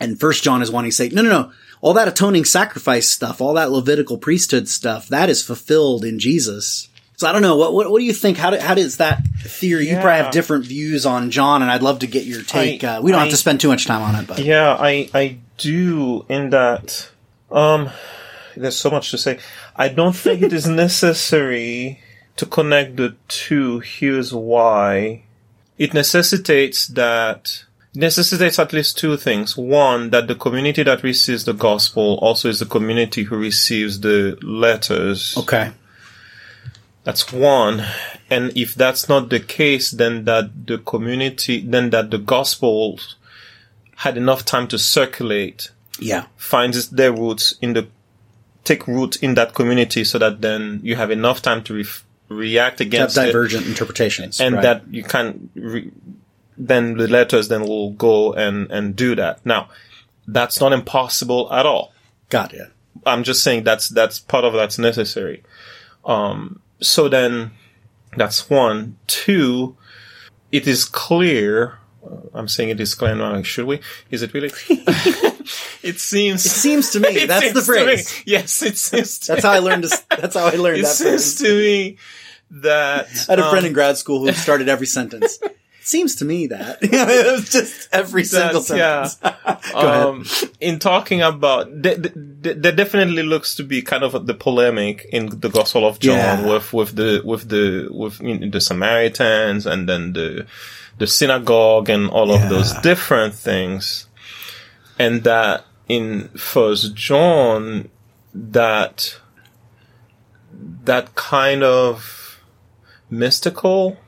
[0.00, 1.52] And First John is wanting to say, no, no, no.
[1.86, 6.88] All that atoning sacrifice stuff, all that Levitical priesthood stuff, that is fulfilled in Jesus.
[7.16, 7.56] So I don't know.
[7.56, 8.36] What what, what do you think?
[8.38, 9.88] How, do, how does that theory?
[9.88, 12.82] You probably have different views on John, and I'd love to get your take.
[12.82, 15.08] I- uh, we don't have to spend too much time on it, but Yeah, I
[15.14, 17.08] I do in that
[17.52, 17.90] um
[18.56, 19.38] there's so much to say.
[19.76, 22.00] I don't think it is necessary
[22.36, 23.78] to connect the two.
[23.78, 25.22] Here's why.
[25.78, 27.64] It necessitates that
[27.96, 29.56] necessitates at least two things.
[29.56, 34.38] One, that the community that receives the gospel also is the community who receives the
[34.42, 35.34] letters.
[35.38, 35.72] okay,
[37.04, 37.84] That's one.
[38.30, 42.98] And if that's not the case, then that the community, then that the gospel
[43.96, 47.86] had enough time to circulate, yeah, finds its- their roots in the,
[48.64, 51.82] take root in that community so that then you have enough time to
[52.28, 54.40] react against it, divergent interpretations.
[54.40, 54.62] and right.
[54.62, 55.92] that you can re-
[56.58, 59.44] then the letters then will go and and do that.
[59.44, 59.68] Now,
[60.26, 61.92] that's not impossible at all.
[62.28, 62.72] got it.
[63.04, 65.42] I'm just saying that's that's part of that's necessary.
[66.04, 67.52] Um, so then
[68.16, 68.96] that's one.
[69.06, 69.76] Two,
[70.50, 71.78] it is clear.
[72.04, 73.14] uh, I'm saying it is clear.
[73.14, 73.80] Now, should we?
[74.10, 74.50] Is it really?
[75.82, 76.44] it seems.
[76.46, 78.22] It seems to me that's the phrase.
[78.26, 79.18] Yes, it seems.
[79.20, 79.84] To That's how I learned.
[79.84, 81.50] To, that's how I learned it that seems phrase.
[81.50, 81.96] to me
[82.50, 85.38] that I had a um, friend in grad school who started every sentence.
[85.86, 89.18] Seems to me that it was just every single sentence.
[89.22, 89.58] yeah.
[89.72, 90.24] um,
[90.58, 91.94] in talking about, there,
[92.72, 96.44] definitely looks to be kind of the polemic in the Gospel of John Yeah.
[96.44, 100.46] with with the with the with you know, the Samaritans and then the
[100.98, 104.08] the synagogue and all of those different things,
[104.98, 107.90] and that in First John
[108.34, 109.20] that
[110.82, 112.40] that kind of
[113.08, 113.98] mystical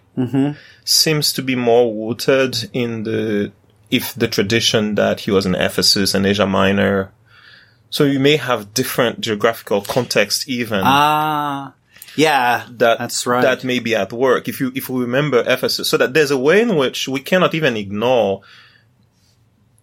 [0.85, 3.53] seems to be more rooted in the
[3.91, 7.13] if the tradition that he was in Ephesus and Asia Minor.
[7.91, 11.73] So you may have different geographical context even Ah,
[12.17, 13.43] yeah, that that's right.
[13.43, 14.49] that may be at work.
[14.49, 17.55] If you if we remember Ephesus, so that there's a way in which we cannot
[17.55, 18.43] even ignore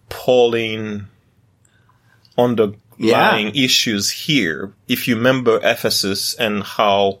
[0.08, 1.06] Pauline
[2.38, 4.72] underlying issues here.
[4.86, 7.20] If you remember Ephesus and how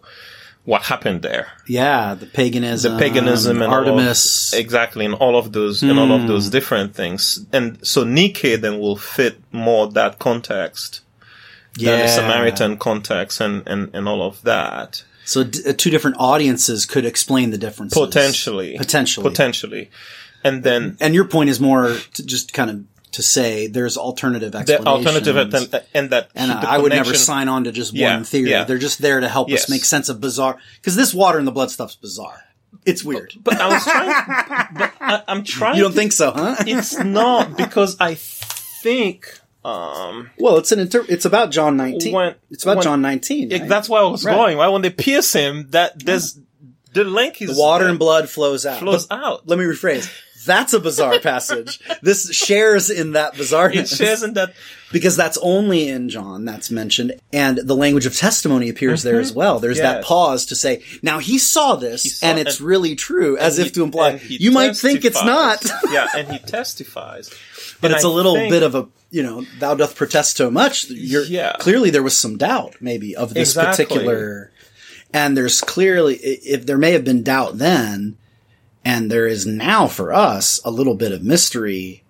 [0.66, 1.46] what happened there.
[1.66, 4.52] yeah, the paganism, the paganism and Artemis.
[4.52, 6.26] of, exactly and all of those and all of Hmm.
[6.26, 11.00] those different things and so Nike then will fit more that context
[11.78, 16.16] than the Samaritan context and, and, and all of that So d- uh, two different
[16.18, 19.24] audiences could explain the differences potentially Potentially.
[19.30, 19.90] potentially
[20.44, 22.76] and then And your point is more to just kind of
[23.16, 24.86] to say there's alternative the explanations.
[24.86, 28.24] alternative and, and that And the I would never sign on to just Yeah, one
[28.24, 28.50] theory.
[28.50, 28.64] yeah.
[28.64, 29.64] They're just there to help Yes.
[29.64, 30.56] us make sense of bizarre.
[30.76, 32.40] Because this water in the blood stuff's bizarre.
[32.84, 33.34] It's weird.
[33.42, 36.56] but I was trying but I, I'm trying you don't to- think so, huh?
[36.60, 42.12] it's not because I think um well, it's an inter- It's about John 19.
[42.14, 43.50] When- it's about when- John 19.
[43.50, 43.68] Yeah, right?
[43.68, 44.34] that's why I was Right.
[44.36, 44.58] going.
[44.58, 46.38] Right when they pierce him, that there's
[46.92, 48.78] the link is the water and blood flows out.
[48.80, 49.48] flows But out.
[49.48, 50.08] Let me rephrase.
[50.46, 51.80] That's a bizarre passage.
[52.00, 54.54] This shares in that It shares in that.
[54.92, 59.30] because that's only in John that's mentioned, and the language of testimony appears there as
[59.30, 59.38] mm-hmm.
[59.38, 59.58] well.
[59.60, 63.36] There's that pause to say, "Now he saw this, saw- and it's and- really true,"
[63.36, 67.28] as if He- to imply he you might think it's not, yeah, and he testifies.
[67.80, 70.36] but And it's I a little think- bit of a you know, thou doth protest
[70.36, 70.90] so much.
[70.90, 71.52] You're, Yeah.
[71.60, 73.86] clearly there was some doubt, maybe, of this Exactly.
[73.86, 74.50] particular,
[75.14, 78.16] and there's clearly if there may have been doubt then,
[78.86, 82.02] and there is now for us a little bit of mystery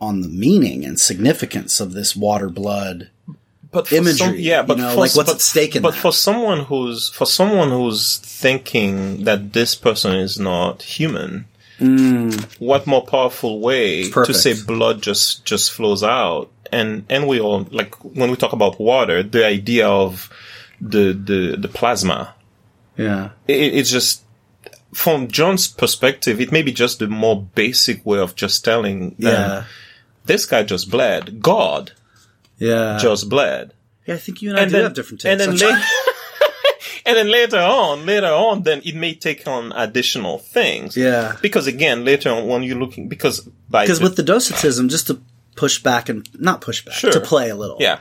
[0.00, 3.10] on the meaning and significance of this water blood
[3.72, 5.82] but for imagery, some- yeah, you but know, for, like what's but, at stake in
[5.82, 6.00] But that?
[6.00, 11.46] for someone who's for someone who's thinking that this person is not human,
[11.78, 12.34] mm.
[12.58, 16.50] what more powerful way to say blood just just flows out?
[16.72, 20.28] And and we all like when we talk about water, the idea of
[20.80, 22.34] the the the plasma
[22.96, 23.30] Yeah.
[23.46, 24.22] it, it's just
[24.92, 29.14] from John's perspective, it may be just the more basic way of just telling them
[29.18, 29.64] Yeah.
[30.26, 31.40] this guy just bled.
[31.40, 31.92] God
[32.58, 32.98] Yeah.
[33.00, 33.72] just bled.
[34.06, 35.30] yeah, I think you and I And then, have different takes.
[35.30, 35.82] and then later,
[37.06, 40.96] and then later on, later on, then it may take on additional things.
[40.96, 41.36] Yeah.
[41.40, 45.06] Because again, later on, when you're looking, because by Because the- with the docetism, just
[45.06, 45.20] to
[45.56, 47.10] push back and not push back, Sure.
[47.12, 47.76] to play a little.
[47.80, 47.98] yeah,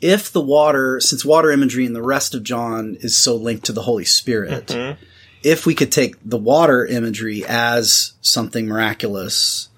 [0.00, 3.72] If the water, since water imagery in the rest of John is so linked to
[3.72, 5.02] the Holy Spirit, Mm-hmm.
[5.44, 9.68] If we could take the water imagery as something miraculous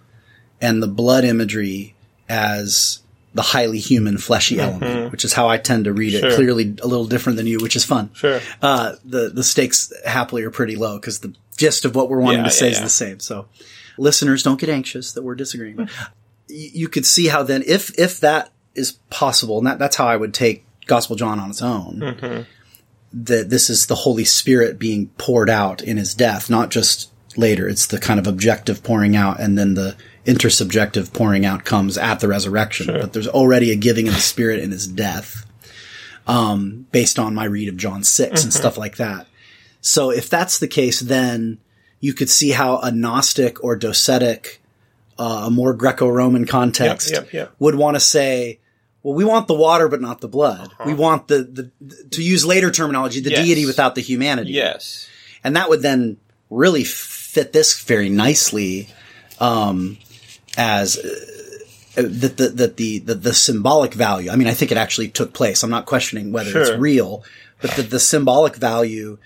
[0.60, 1.94] and the blood imagery
[2.28, 3.00] as
[3.34, 6.28] the highly human fleshy element, which is how I tend to read it, Mm-hmm.
[6.30, 6.36] Sure.
[6.36, 8.10] clearly a little different than you, which is fun.
[8.14, 8.40] Sure.
[8.62, 12.38] Uh, the, the stakes happily are pretty low because the gist of what we're wanting
[12.40, 12.84] Yeah, to say yeah, is yeah.
[12.84, 13.20] the same.
[13.20, 13.46] So
[13.98, 15.76] listeners don't get anxious that we're disagreeing.
[15.76, 15.90] But
[16.48, 20.06] y- you could see how then if, if that is possible, and that, that's how
[20.06, 22.42] I would take Gospel John on its own, Mm-hmm.
[23.12, 27.68] That this is the Holy Spirit being poured out in his death, not just later.
[27.68, 32.20] It's the kind of objective pouring out and then the intersubjective pouring out comes at
[32.20, 32.86] the resurrection.
[32.86, 35.46] But there's already a giving of the Spirit in his death,
[36.26, 39.26] um, based on my read of John 6 and stuff like that.
[39.80, 41.58] So if that's the case, then
[42.00, 44.58] you could see how a Gnostic or Docetic,
[45.18, 47.52] uh, a more Greco-Roman context Yep, yep, yep.
[47.58, 48.58] would want to say,
[49.06, 50.72] well, we want the water, but not the blood.
[50.84, 51.44] We want the,
[51.80, 53.38] the, to use later terminology, the Uh-huh.
[53.38, 53.46] Yes.
[53.46, 54.50] deity without the humanity.
[54.50, 55.06] yes,
[55.44, 56.16] And that would then
[56.50, 58.88] really fit this very nicely,
[59.38, 59.98] um,
[60.58, 64.28] as, uh, that the, that the, the, the symbolic value.
[64.30, 65.62] I mean, I think it actually took place.
[65.62, 67.22] I'm not questioning whether it's real,
[67.62, 69.18] but the, the symbolic value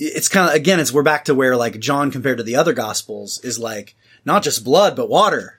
[0.00, 2.72] it's kind of again, it's we're back to where like John compared to the other
[2.72, 5.57] gospels is like not just blood but water,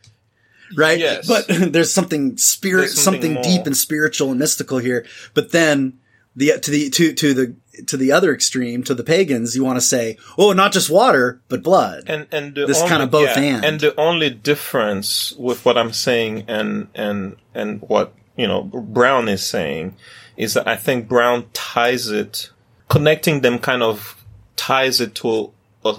[0.75, 0.99] right?
[0.99, 1.27] Yes.
[1.27, 5.05] But there's something spirit, There's something something, deep and spiritual and mystical here.
[5.34, 5.99] But then
[6.36, 7.55] the to the to to the
[7.88, 11.41] to the other extreme to the pagans, you want to say, oh, not just water
[11.47, 12.03] but blood.
[12.08, 13.65] and and the This only, kinda both yeah, and.
[13.65, 19.27] and the only difference with what I'm saying and and and what you know Brown
[19.29, 19.95] is saying
[20.38, 22.49] is that I think Brown ties it,
[22.88, 24.23] connecting them kind of
[24.55, 25.51] ties it to
[25.84, 25.95] a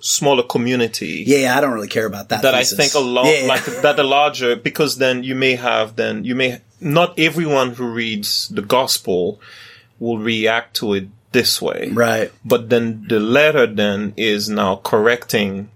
[0.00, 1.24] smaller community.
[1.26, 2.42] yeah, I don't really care about that.
[2.42, 3.46] that I think a lot Yeah.
[3.46, 7.86] like that the larger because then you may have then you may not everyone who
[7.86, 9.40] reads the gospel
[9.98, 12.32] will react to it this way right.
[12.44, 15.68] but then the letter then is now correcting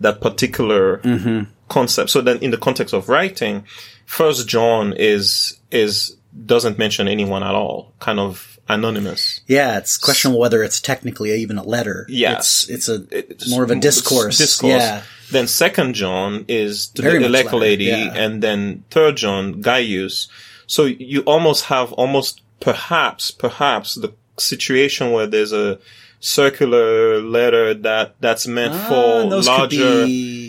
[0.00, 1.50] that particular mm-hmm.
[1.68, 2.10] concept.
[2.10, 3.64] So then in the context of writing,
[4.06, 9.40] first John is, is, doesn't mention anyone at all, kind of anonymous.
[9.46, 12.06] Yeah, it's questionable whether it's technically even a letter.
[12.08, 14.38] Yes, it's it's a It's more of a discourse.
[14.38, 14.70] Discourse.
[14.70, 18.14] Yeah, Then second John is to Very the elect lady, yeah.
[18.14, 20.28] and then third John, Gaius.
[20.66, 25.78] So you almost have almost perhaps, perhaps the situation where there's a
[26.20, 30.06] circular letter that that's meant Ah, for larger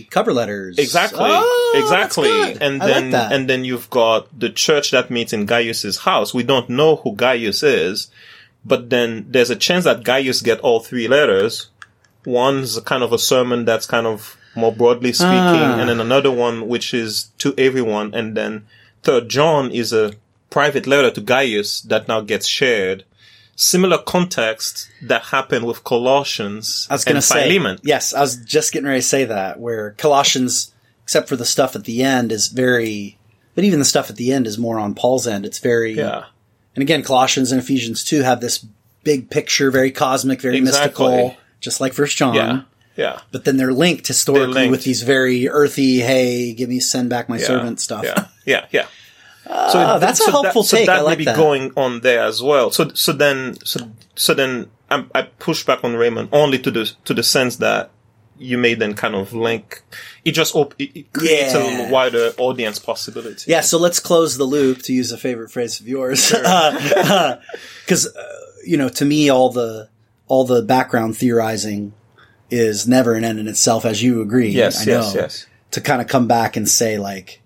[0.10, 0.78] cover letters.
[0.78, 1.20] Exactly.
[1.24, 2.30] Oh, exactly.
[2.66, 3.32] And I like then that.
[3.32, 6.34] and then you've got the church that meets in Gaius's house.
[6.34, 8.10] We don't know who Gaius is,
[8.66, 11.70] but then there's a chance that Gaius get all three letters.
[12.26, 15.80] One's a kind of a sermon that's kind of more broadly speaking, Ah.
[15.80, 18.66] and then another one which is to everyone, and then
[19.04, 20.14] third John is a
[20.50, 23.04] private letter to Gaius that now gets shared.
[23.62, 27.78] Similar context that happened with Colossians I was going and say, Philemon.
[27.84, 31.76] yes, I was just getting ready to say that, where Colossians, except for the stuff
[31.76, 33.18] at the end, is very,
[33.56, 35.46] but even the stuff at the end is more on Paul's end.
[35.46, 36.24] It's very, Yeah.
[36.74, 38.66] and again, Colossians and Ephesians 2 have this
[39.04, 41.08] big picture, very cosmic, very Exactly.
[41.08, 42.36] mystical, just like First John.
[42.36, 42.62] Yeah.
[42.96, 43.20] Yeah.
[43.34, 44.72] But then they're linked historically They're linked.
[44.72, 48.06] with these very earthy, hey, give me, send back my yeah, servant stuff.
[48.06, 48.86] Yeah, yeah, yeah.
[49.52, 50.86] Ah, that's a helpful so take.
[50.86, 51.36] that I like may be that.
[51.36, 52.70] going on there as well.
[52.72, 53.80] So, so then, so,
[54.16, 57.90] so then, I, I push back on Raymond only to the to the sense that
[58.38, 59.82] you may then kind of link.
[60.24, 61.88] It just op- it, it creates Yeah.
[61.88, 63.52] a wider audience possibility.
[63.52, 66.30] Yeah, so let's close the loop to use a favorite phrase of yours.
[66.32, 68.36] Because, uh,
[68.66, 69.90] you know, to me, all the,
[70.28, 71.94] all the background theorizing
[72.50, 74.50] is never an end in itself, as you agree.
[74.50, 74.88] Yes.
[74.88, 75.14] I Yes.
[75.16, 75.22] know.
[75.22, 75.46] Yes.
[75.72, 77.39] To kind of come back and say like,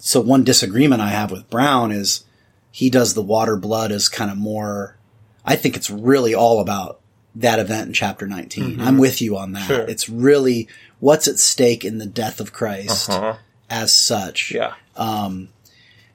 [0.00, 2.24] so one disagreement I have with Brown is
[2.72, 4.96] he does the water blood as kind of more,
[5.44, 7.00] I think it's really all about
[7.36, 8.80] that event in chapter 19.
[8.80, 9.62] I'm with you on that.
[9.62, 9.72] Mm-hmm.
[9.74, 9.84] Sure.
[9.88, 13.36] It's really what's at stake in the death of Christ Uh-huh.
[13.68, 14.74] as such Yeah.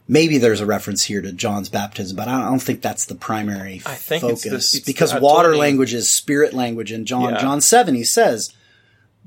[0.07, 3.81] maybe there's a reference here to John's baptism, but I don't think that's the primary
[3.85, 6.91] I think it's focus the- it's because water language is spirit language.
[6.91, 7.41] And John Yeah.
[7.41, 8.51] John seven, he says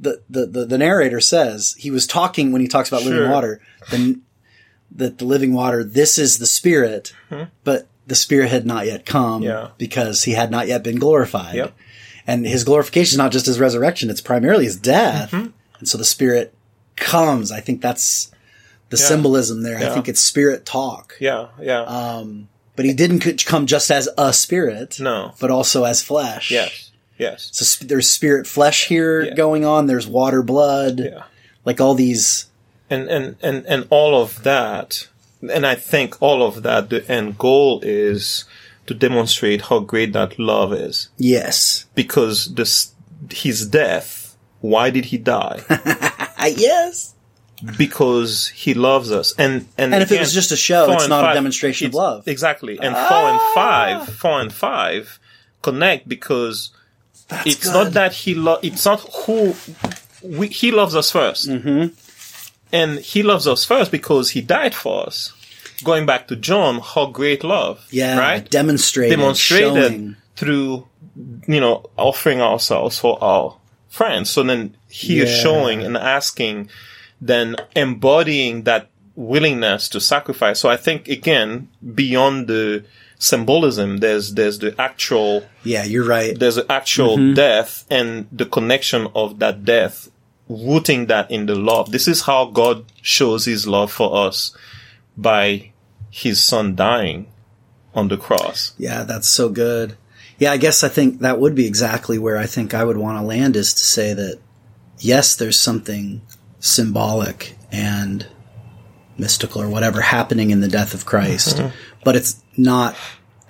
[0.01, 3.61] the, the the the narrator says he was talking when he talks about living water.
[3.90, 4.21] The
[4.94, 7.12] that the living water, this is the spirit,
[7.64, 9.48] but the spirit had not yet come Hmm.
[9.48, 9.68] Yeah.
[9.79, 11.55] because he had not yet been glorified.
[11.57, 11.74] Yep.
[12.27, 15.31] And his glorification is not just his resurrection; it's primarily his death.
[15.31, 15.48] Mm-hmm.
[15.79, 16.53] And so the spirit
[16.96, 17.51] comes.
[17.53, 18.31] I think that's
[18.90, 19.05] the Yeah.
[19.05, 19.79] symbolism there.
[19.79, 21.14] I think it's spirit talk.
[21.20, 21.48] Yeah.
[21.61, 21.83] Yeah.
[21.83, 25.33] Um, but he didn't come just as a spirit, no.
[25.40, 26.51] but also as flesh.
[26.51, 26.90] Yes.
[27.18, 27.48] Yes.
[27.53, 29.35] So sp- there's spirit flesh here Yeah.
[29.35, 29.87] going on.
[29.87, 31.01] There's water blood.
[31.01, 31.22] Yeah.
[31.64, 32.46] Like all these.
[32.90, 35.09] And and and and all of that
[35.51, 38.44] and i think all of that the end goal is
[38.87, 41.87] to demonstrate how great that love is Yes.
[41.94, 42.92] because this
[43.31, 45.61] his death why did he die
[46.57, 47.14] yes.
[47.77, 51.31] because he loves us and and, And if it was just a show, it's not
[51.31, 52.22] a demonstration of love.
[52.27, 52.31] Ah.
[52.31, 55.18] exactly and four and five four and five
[55.62, 56.70] connect because
[57.44, 57.74] it's good.
[57.74, 59.55] not that he lo- it's not who
[60.22, 61.87] we, he loves us 1st mm-hmm.
[62.72, 65.33] And he loves us first because he died for us
[65.85, 68.18] going back to john how great love Yeah.
[68.18, 69.16] right Demonstrated.
[69.18, 70.16] demonstrated showing.
[70.36, 70.86] through
[71.47, 73.57] you know offering ourselves for our
[73.88, 76.68] friends so then he is showing and asking
[77.20, 82.84] then embodying that willingness to sacrifice so i think again beyond the
[83.18, 86.38] symbolism there's there's the actual Yeah, you're right.
[86.38, 87.34] there's an actual Mm-hmm.
[87.34, 90.09] death and the connection of that death,
[90.49, 91.90] rooting that in the love.
[91.90, 94.57] This is how God shows his love for us
[95.16, 95.72] by
[96.11, 97.26] his son dying
[97.94, 98.74] on the cross.
[98.78, 99.96] Yeah, that's so good.
[100.38, 103.18] Yeah, I guess I think that would be exactly where I think I would want
[103.18, 104.38] to land is to say that
[104.99, 106.22] yes, there's something
[106.61, 108.26] symbolic and
[109.16, 111.74] mystical or whatever happening in the death of Christ, mm-hmm.
[112.05, 112.96] but it's not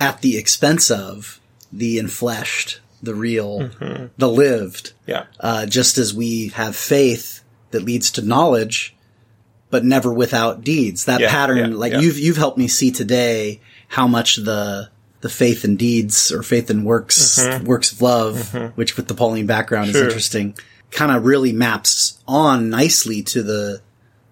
[0.01, 1.41] at the expense of
[1.71, 3.71] the enfleshed the real,
[4.17, 4.93] the lived.
[5.07, 5.27] Yeah.
[5.39, 8.97] Uh, just as we have faith that leads to knowledge,
[9.71, 11.05] but never without deeds.
[11.05, 12.01] That Yeah, pattern, yeah, like yeah.
[12.01, 14.91] you've, you've helped me see today how much the,
[15.21, 19.47] the faith and deeds or faith and works, works of love, which with the Pauline
[19.47, 20.05] background is Mm-hmm.
[20.07, 20.57] Interesting,
[20.91, 23.83] kind of really maps on nicely to the,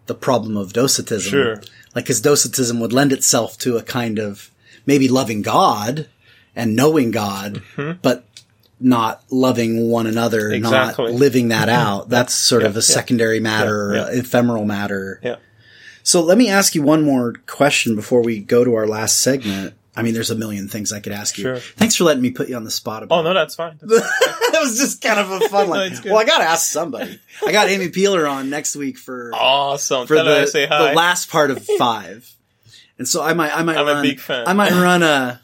[0.06, 1.30] the problem of docetism.
[1.30, 1.60] Sure.
[1.94, 4.50] Like, cause docetism would lend itself to a kind of
[4.86, 6.08] maybe loving God
[6.54, 7.62] and knowing God,
[8.00, 8.25] but
[8.78, 10.64] not loving one another, Mm-hmm.
[10.64, 11.12] Exactly.
[11.12, 12.08] not living that out.
[12.08, 12.80] That's sort of a yeah.
[12.82, 15.20] secondary matter, Yeah, ephemeral matter.
[15.22, 15.36] Yeah.
[16.02, 19.74] So let me ask you one more question before we go to our last segment.
[19.98, 21.44] I mean, there's a million things I could ask you.
[21.44, 21.56] Sure.
[21.56, 23.02] Thanks for letting me put you on the spot.
[23.02, 23.78] About Oh no, that's fine.
[23.82, 25.88] that was just kind of a fun one.
[25.90, 26.04] good.
[26.04, 27.18] well, I got to ask somebody.
[27.46, 30.06] I got Amy Peeler on next week for awesome.
[30.06, 32.30] for Tell her I the, the last part of five.
[32.98, 34.46] And so I might, I might I'm a run, big fan.
[34.46, 35.40] I might run a,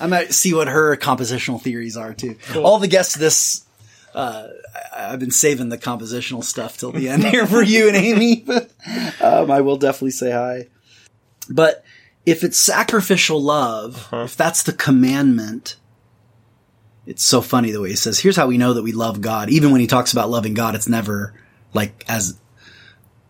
[0.00, 2.36] I might see what her compositional theories are too.
[2.56, 3.64] All the guests this,
[4.14, 4.46] uh,
[4.96, 8.70] I've been saving the compositional stuff till the end here for you and Amy, but,
[9.20, 10.68] um, I will definitely say hi.
[11.50, 11.84] But
[12.24, 14.24] if it's sacrificial love, Uh-huh.
[14.24, 15.76] if that's the commandment,
[17.06, 19.50] it's so funny the way he says, here's how we know that we love God.
[19.50, 21.34] Even when he talks about loving God, it's never
[21.74, 22.38] like as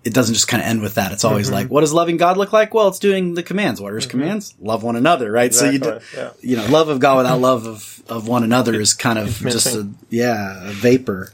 [0.02, 1.12] it doesn't just kind of end with that.
[1.12, 1.54] It's always Mm-hmm.
[1.54, 2.72] like, what does loving God look like?
[2.72, 3.80] Well, it's doing the commands.
[3.80, 4.54] What are his commands?
[4.60, 5.52] Love one another, right?
[5.54, 6.30] So you, do, yeah.
[6.40, 9.74] you know, love of God without love of, of one another is kind of just
[9.74, 11.32] a, yeah, a vapor.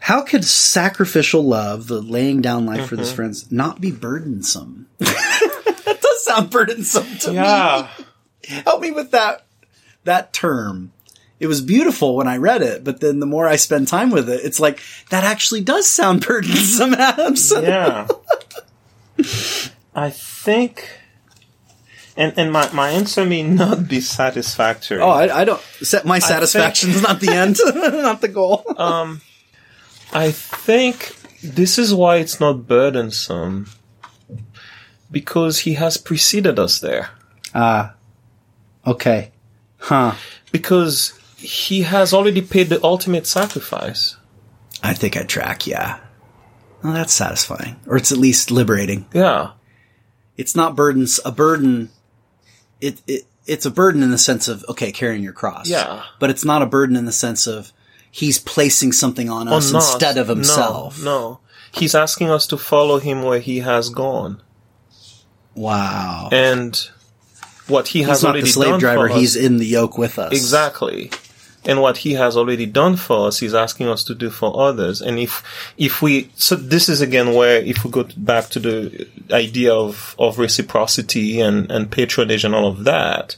[0.00, 3.02] How could sacrificial love, the laying down life for Mm-hmm.
[3.04, 4.86] this friends, not be burdensome?
[4.98, 7.34] that does sound burdensome to me.
[7.34, 7.88] Yeah.
[8.46, 9.44] Help me with that,
[10.04, 10.92] that term.
[11.40, 14.28] It was beautiful when I read it, but then the more I spend time with
[14.28, 14.80] it, it's like,
[15.10, 17.52] that actually does sound burdensome, Adams.
[17.62, 18.08] Yeah.
[19.94, 20.88] I think
[22.18, 25.00] and and my, my answer may not be satisfactory.
[25.00, 25.60] Oh, I, I don't.
[25.82, 28.64] Set my satisfaction is not the end, not the goal.
[28.76, 29.20] um,
[30.12, 33.68] I think this is why it's not burdensome.
[35.10, 37.10] Because he has preceded us there.
[37.54, 37.94] Ah.
[38.86, 39.30] Okay,
[39.78, 40.14] huh?
[40.52, 44.16] Because he has already paid the ultimate sacrifice.
[44.82, 45.66] I think I track.
[45.66, 45.98] Yeah,
[46.82, 49.06] well, that's satisfying, or it's at least liberating.
[49.12, 49.52] Yeah.
[50.36, 51.18] It's not burdens.
[51.24, 51.90] A burden.
[52.80, 55.68] It it it's a burden in the sense of okay, carrying your cross.
[55.68, 56.04] Yeah.
[56.20, 57.72] but it's not a burden in the sense of
[58.10, 61.02] he's placing something on oh, us On instead of himself.
[61.02, 61.40] No, no.
[61.72, 64.42] He's asking us to follow him where he has gone.
[65.54, 66.28] Wow.
[66.30, 66.74] And
[67.66, 69.08] what he has he's not already the slave done driver.
[69.08, 69.20] for us.
[69.20, 70.32] He's in the yoke with us.
[70.32, 71.10] Exactly.
[71.64, 75.02] And what he has already done for us, he's asking us to do for others.
[75.02, 75.42] And if,
[75.76, 80.14] if we, so this is again where, if we go back to the idea of,
[80.18, 83.36] of reciprocity and, and patronage and all of that,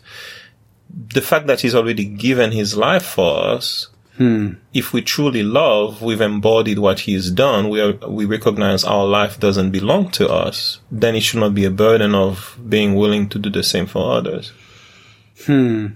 [0.90, 3.88] the fact that he's already given his life for us,
[4.20, 9.40] if we truly love, we've embodied what he's done, we are, we recognize our life
[9.40, 13.38] doesn't belong to us, then it should not be a burden of being willing to
[13.38, 14.52] do the same for others.
[15.46, 15.86] Hmm.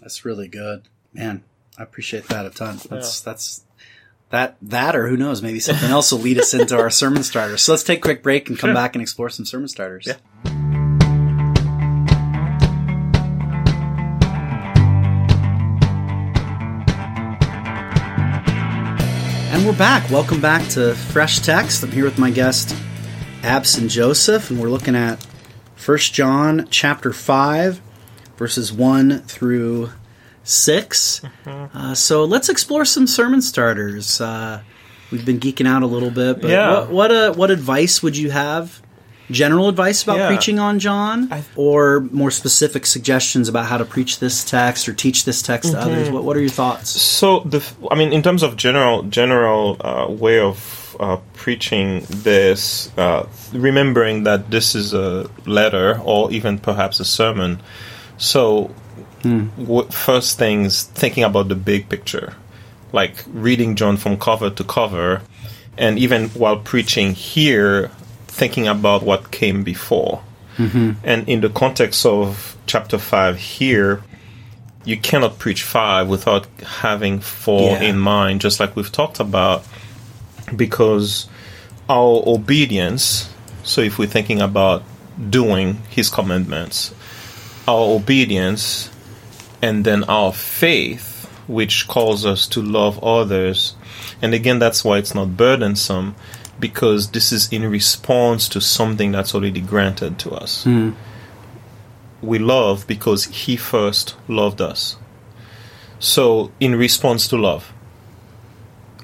[0.00, 1.42] That's really good, man.
[1.78, 2.78] I appreciate that a ton.
[2.90, 3.64] That's that's
[4.30, 7.62] that that or who knows, maybe something else will lead us into our sermon starters.
[7.62, 8.74] So let's take a quick break and come Sure.
[8.74, 10.06] back and explore some sermon starters.
[10.06, 10.16] Yeah.
[19.50, 20.08] And we're back.
[20.10, 21.82] Welcome back to Fresh Text.
[21.82, 22.74] I'm here with my guest,
[23.42, 25.22] Abson Joseph, and we're looking at
[25.84, 27.80] 1 John chapter 5,
[28.36, 29.90] verses 1 through
[30.48, 31.20] 6.
[31.44, 31.76] Mm-hmm.
[31.76, 34.20] Uh, so let's explore some sermon starters.
[34.20, 34.60] Uh,
[35.12, 36.80] we've been geeking out a little bit, but Yeah.
[36.80, 38.80] what, what, uh, what advice would you have?
[39.30, 40.28] General advice about Yeah.
[40.28, 44.94] preaching on John, I- or more specific suggestions about how to preach this text or
[44.94, 45.86] teach this text to Mm-hmm.
[45.86, 46.10] others?
[46.10, 46.88] What, what are your thoughts?
[46.90, 52.90] So the, I mean, in terms of general general uh, way of uh, preaching this,
[52.96, 57.60] uh, remembering that this is a letter or even perhaps a sermon.
[58.16, 58.70] So,
[59.22, 59.50] Mm.
[59.66, 62.34] w- first things thinking about the big picture,
[62.92, 65.22] like reading John from cover to cover,
[65.76, 67.90] and even while preaching here,
[68.26, 70.22] thinking about what came before.
[70.56, 70.92] Mm-hmm.
[71.04, 74.02] And in the context of chapter five here,
[74.84, 76.46] you cannot preach five without
[76.80, 77.82] having four Yeah.
[77.82, 79.64] in mind, just like we've talked about,
[80.54, 81.28] because
[81.88, 83.28] our obedience.
[83.62, 84.82] So, if we're thinking about
[85.30, 86.94] doing His commandments,
[87.66, 88.90] our obedience,
[89.62, 93.74] and then our faith, which calls us to love others,
[94.20, 96.14] and again, that's why it's not burdensome,
[96.58, 100.64] because this is in response to something that's already granted to us.
[100.64, 100.90] Hmm.
[102.20, 104.96] We love because he first loved us.
[106.00, 107.72] So, in response to love,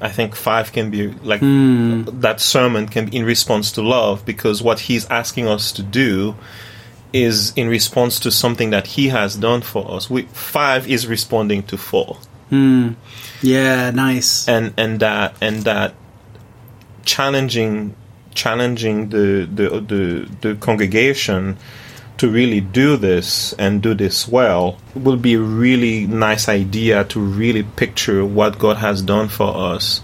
[0.00, 2.02] I think five can be like hmm.
[2.20, 6.34] that sermon can be in response to love because what he's asking us to do
[7.14, 10.10] is in response to something that he has done for us.
[10.10, 12.18] We, five is responding to four,
[12.50, 12.94] hmm.
[13.40, 14.48] Yeah, nice.
[14.48, 15.94] and and that and that
[17.04, 17.94] challenging
[18.34, 21.56] challenging the the the, the congregation
[22.16, 27.20] to really do this and do this well will be a really nice idea to
[27.20, 30.00] really picture what God has done for us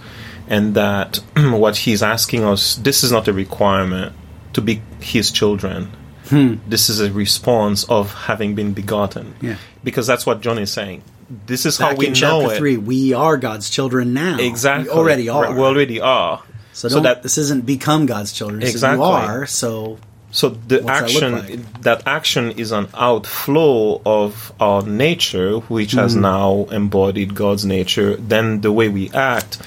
[0.48, 4.12] and that what he's asking us this is not a requirement
[4.52, 5.90] to be his children
[6.30, 9.56] this is a response of having been begotten Yeah.
[9.84, 11.02] because that's what John is saying
[11.46, 14.38] this is how we in know chapter it three, we are God's children now.
[14.40, 15.42] exactly We already are.
[15.44, 18.62] Right, we already are so, so that this isn't become God's children.
[18.62, 18.98] It's Exactly.
[19.06, 19.46] You are.
[19.46, 19.98] So
[20.32, 26.12] So the What's that action that, action is an outflow of our nature, which has
[26.14, 26.22] Mm-hmm.
[26.22, 28.16] now embodied God's nature.
[28.16, 29.58] Then the way we act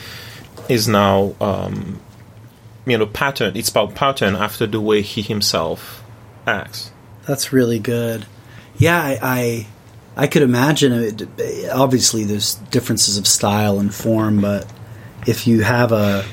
[0.67, 1.99] is now, um,
[2.85, 3.55] you know, pattern.
[3.55, 6.02] It's about pattern after the way He Himself
[6.45, 6.91] acts.
[7.25, 8.25] That's really good.
[8.77, 9.67] Yeah, I, I,
[10.15, 11.69] I could imagine it.
[11.71, 14.71] Obviously, there's differences of style and form, but
[15.25, 16.25] if you have a,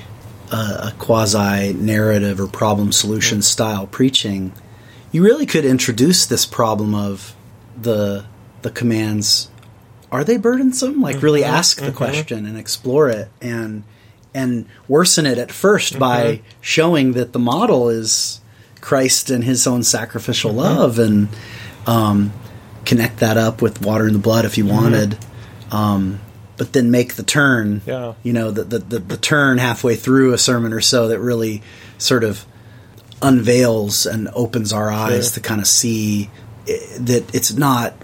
[0.52, 4.52] a, a quasi narrative or problem solution style preaching,
[5.12, 7.34] you really could introduce this problem of
[7.80, 8.24] the
[8.62, 9.50] the commands.
[10.12, 11.00] Are they burdensome?
[11.00, 11.24] Like, mm-hmm.
[11.24, 11.96] really ask the mm-hmm.
[11.96, 13.84] question and explore it, and
[14.34, 15.98] and worsen it at 1st mm-hmm.
[15.98, 18.39] by showing that the model is
[18.81, 21.28] Christ and His own sacrificial love, and
[21.87, 22.33] um,
[22.85, 25.18] connect that up with water and the blood if you wanted.
[25.70, 26.20] Um,
[26.57, 28.14] but then make the turn, Yeah.
[28.22, 31.62] you know, the, the, the, the turn halfway through a sermon or so that really
[31.97, 32.45] sort of
[33.22, 35.35] unveils and opens our eyes Sure.
[35.35, 36.31] to kind of see
[37.01, 37.95] that it's not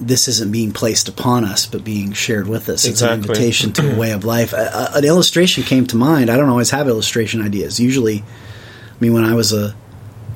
[0.00, 2.84] this isn't being placed upon us but being shared with us.
[2.84, 4.52] It's an invitation to a way of life.
[4.52, 4.56] A,
[4.94, 6.28] a- an illustration came to mind.
[6.30, 7.78] I don't always have illustration ideas.
[7.80, 9.76] Usually i mean when i was a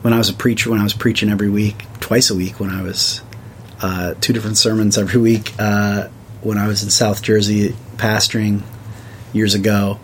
[0.03, 2.71] when i was a preacher when i was preaching every week twice a week when
[2.71, 3.23] i was
[3.83, 6.07] uh, two different sermons every week uh,
[6.43, 8.63] when i was in south jersey pastoring
[9.33, 9.99] years ago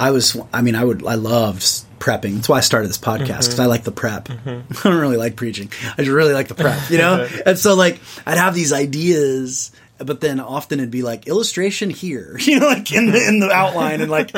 [0.00, 1.60] I was, I mean, I would, I loved
[1.98, 2.36] prepping.
[2.36, 4.30] That's why I started this podcast because I like the prep.
[4.46, 5.70] I don't really like preaching.
[5.92, 7.28] I just really like the prep, you know?
[7.46, 12.38] and so, like, I'd have these ideas, but then often it'd be like illustration here,
[12.40, 14.00] you know, like in the, in the outline.
[14.00, 14.34] And like,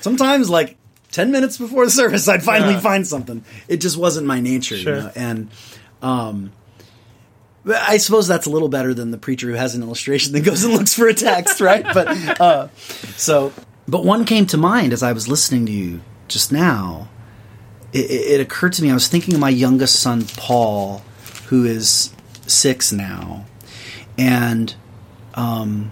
[0.00, 0.78] sometimes, like,
[1.14, 2.80] 10 minutes before the service, I'd finally Yeah.
[2.80, 3.44] find something.
[3.68, 4.96] It just wasn't my nature, Sure.
[4.96, 5.10] you know?
[5.14, 5.48] And,
[6.02, 6.50] um,
[7.66, 10.64] I suppose that's a little better than the preacher who has an illustration that goes
[10.64, 11.82] and looks for a text, right?
[11.94, 12.68] But uh,
[13.16, 13.52] so,
[13.88, 17.08] but one came to mind as I was listening to you just now.
[17.94, 18.90] It, it it occurred to me.
[18.90, 21.02] I was thinking of my youngest son, Paul,
[21.46, 22.10] who is
[22.46, 23.46] six now,
[24.18, 24.74] and
[25.34, 25.90] um,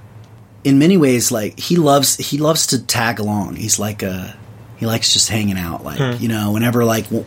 [0.65, 3.57] in many ways, like he loves he loves to tag along.
[3.57, 4.37] He's like a
[4.83, 5.85] he likes just hanging out.
[5.85, 7.25] Like you know, whenever like w-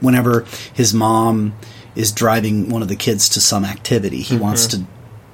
[0.00, 0.44] whenever
[0.74, 1.54] his mom
[1.96, 4.84] is driving one of the kids to some activity, he wants to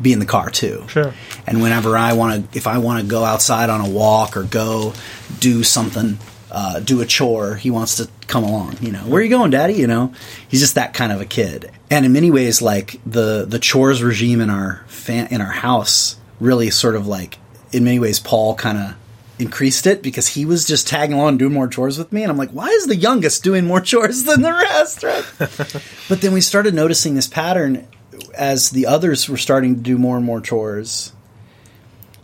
[0.01, 0.85] be in the car too.
[0.87, 1.13] Sure.
[1.45, 4.45] And whenever I want to, if I want to go outside on a walk or
[4.45, 4.93] go
[5.41, 6.19] do something,
[6.53, 8.77] uh, do a chore, he wants to come along.
[8.81, 9.75] You know, where are you going, Daddy?
[9.75, 10.13] You know,
[10.47, 11.73] he's just that kind of a kid.
[11.91, 16.15] And in many ways, like the the chores regime in our fa- in our house
[16.39, 17.39] really sort of like,
[17.73, 18.95] in many ways, Paul kind of
[19.39, 22.23] increased it because he was just tagging along doing more chores with me.
[22.23, 25.25] And I'm like why is the youngest doing more chores than the rest right?
[26.09, 27.87] But then we started noticing this pattern
[28.35, 31.13] as the others were starting to do more and more chores.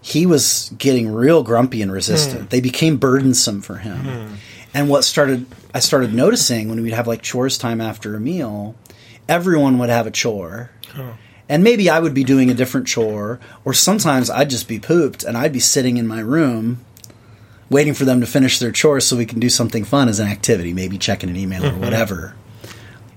[0.01, 2.43] He was getting real grumpy and resistant.
[2.43, 2.49] Hmm.
[2.49, 3.99] They became burdensome for him.
[3.99, 4.35] Hmm.
[4.75, 8.75] And what started i started noticing when we'd have like chores time after a meal
[9.29, 10.71] everyone would have a chore.
[11.49, 15.25] And maybe i would be doing a different chore or sometimes i'd just be pooped
[15.25, 16.81] and i'd be sitting in my room
[17.73, 20.29] waiting for them to finish their chores so we can do something fun as an
[20.29, 21.81] activity maybe checking an email or mm-hmm.
[21.81, 22.35] whatever.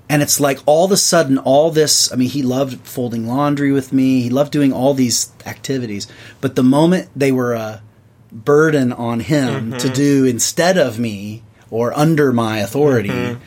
[0.08, 3.72] And it's like all of a sudden all this i mean he loved folding laundry
[3.72, 4.22] with me.
[4.22, 6.08] He loved doing all these activities.
[6.42, 7.82] But the moment they were a
[8.32, 9.78] burden on him mm-hmm.
[9.78, 13.42] to do instead of me or under my authority mm-hmm.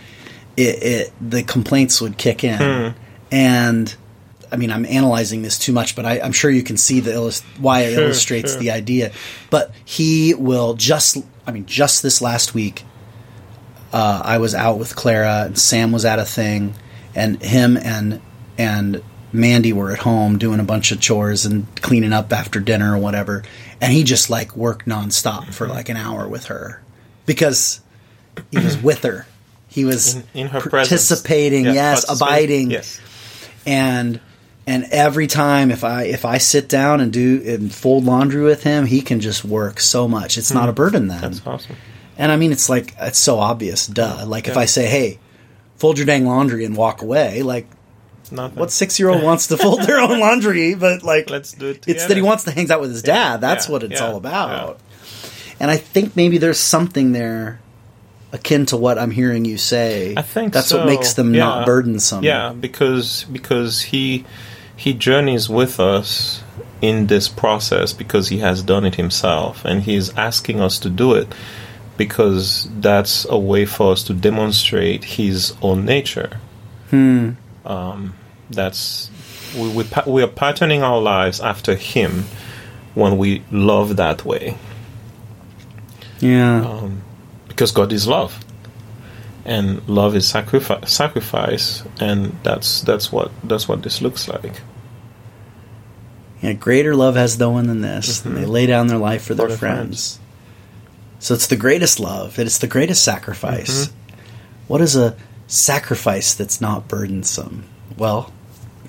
[0.56, 2.58] it, it the complaints would kick in.
[2.58, 2.98] Hmm.
[3.30, 3.94] And
[4.52, 7.12] i mean i'm analyzing this too much but I, i'm sure you can see the
[7.12, 8.60] illus- why it Sure, illustrates sure.
[8.60, 9.12] the idea
[9.50, 12.84] but he will just i mean just this last week
[13.90, 16.74] uh, I was out with Clara and Sam was at a thing,
[17.14, 18.20] and him and
[18.58, 22.94] and Mandy were at home doing a bunch of chores and cleaning up after dinner
[22.94, 23.44] or whatever,
[23.80, 26.82] and he just like worked nonstop for like an hour with her
[27.24, 27.80] because
[28.50, 29.26] he was with her.
[29.68, 31.08] He was In her presence.
[31.08, 32.66] participating, Yeah, yes, participating.
[32.66, 33.00] abiding, Yes.
[33.64, 34.20] and
[34.68, 38.64] And every time if I if I sit down and do and fold laundry with
[38.64, 40.36] him, he can just work so much.
[40.36, 41.18] It's not a burden then.
[41.18, 41.24] Hmm.
[41.24, 41.76] That's awesome.
[42.18, 44.24] And I mean, it's like it's so obvious, duh.
[44.26, 45.20] Like if I say, "Hey,
[45.76, 47.66] fold your dang laundry and walk away," like
[48.30, 48.58] Nothing.
[48.58, 50.74] what six year old wants to fold their own laundry?
[50.74, 53.40] But like, Let's do it It's that he wants to hang out with his dad.
[53.40, 54.80] That's yeah, what it's yeah, all about.
[55.60, 57.58] And I think maybe there's something there
[58.32, 60.12] akin to what I'm hearing you say.
[60.14, 60.76] I think that's so.
[60.78, 61.44] what makes them Yeah.
[61.44, 62.22] not burdensome.
[62.22, 64.26] Yeah, because because he
[64.78, 66.42] he journeys with us
[66.80, 71.12] in this process because he has done it himself and he's asking us to do
[71.14, 71.26] it
[71.96, 76.38] because that's a way for us to demonstrate his own nature.
[76.90, 77.32] Hmm.
[77.66, 78.14] Um,
[78.50, 79.10] that's
[79.56, 82.24] we we, we are patterning our lives after him
[82.94, 84.56] when we love that way
[86.20, 86.88] Yeah.
[87.48, 88.38] because God is love,
[89.44, 90.92] and love is sacrifice.
[90.92, 94.60] Sacrifice, and that's that's what that's what this looks like.
[96.40, 98.24] Yeah, greater love has no one than this.
[98.24, 99.50] And they lay down their life for their Mm-hmm.
[99.50, 100.20] their friends.
[101.18, 102.38] So it's the greatest love.
[102.38, 103.86] It's the greatest sacrifice.
[103.88, 104.20] Mm-hmm.
[104.68, 105.16] What is a
[105.48, 107.64] sacrifice that's not burdensome?
[107.96, 108.32] Well,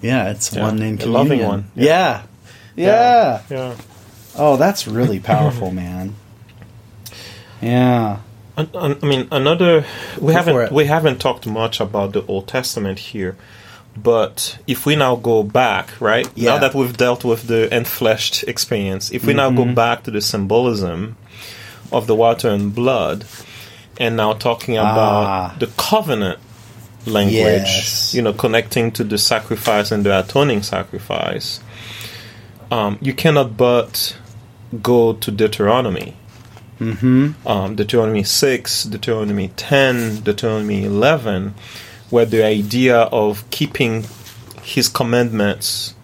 [0.01, 1.11] yeah, it's Yeah, one in a communion.
[1.13, 1.71] loving one.
[1.75, 2.23] Yeah.
[2.75, 3.41] Yeah.
[3.49, 3.75] yeah.
[4.35, 6.15] Oh, that's really powerful, man.
[7.61, 8.19] Yeah.
[8.57, 9.85] An- an- I mean, another
[10.19, 13.37] we Go haven't we haven't talked much about the Old Testament here,
[14.03, 16.51] but if we now go back, right Yeah.
[16.53, 19.69] now that we've dealt with the enfleshed experience, if we now Mm-hmm.
[19.69, 21.15] go back to the symbolism
[21.91, 23.25] of the water and blood,
[23.99, 25.55] and now talking about Ah.
[25.59, 26.39] the covenant
[27.05, 28.13] language, Yes.
[28.13, 31.59] you know, connecting to the sacrifice and the atoning sacrifice,
[32.71, 34.15] um, you cannot but
[34.83, 36.13] go to Deuteronomy
[36.81, 41.53] um, Deuteronomy 6, Deuteronomy 10, Deuteronomy 11,
[42.09, 44.05] where the idea of keeping
[44.63, 45.95] his commandments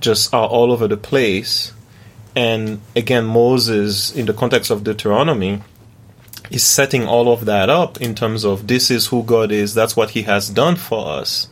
[0.00, 1.72] just are all over the place.
[2.34, 5.62] And again, Moses, in the context of Deuteronomy,
[6.50, 9.96] is setting all of that up in terms of this is who God is, that's
[9.96, 11.48] what he has done for us.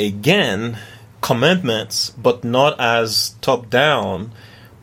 [0.00, 0.78] Again,
[1.20, 4.32] commandments, but not as top down,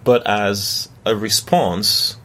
[0.03, 2.17] but as a response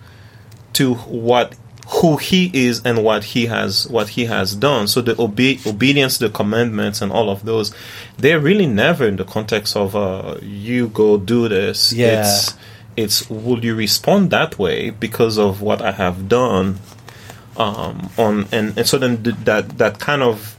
[0.74, 1.54] to what
[1.88, 6.18] who he is and what he has what he has done so the obe- obedience
[6.18, 7.72] the commandments and all of those
[8.18, 12.20] they're really never in the context of uh you go do this Yeah.
[12.20, 12.54] it's
[12.96, 16.78] it's will you respond that way because of what i have done
[17.56, 20.56] um on and, and so then th- that that kind of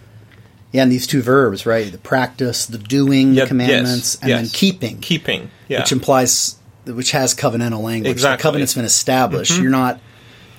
[0.71, 1.89] Yeah, and these two verbs, right?
[1.91, 4.99] The practice, the doing the commandments, yes, and then keeping.
[4.99, 6.55] keeping yeah which implies
[6.86, 8.11] which has covenantal language.
[8.11, 8.32] Exactly.
[8.34, 8.38] Mm-hmm.
[8.38, 9.59] The covenant's been established.
[9.59, 9.99] You're not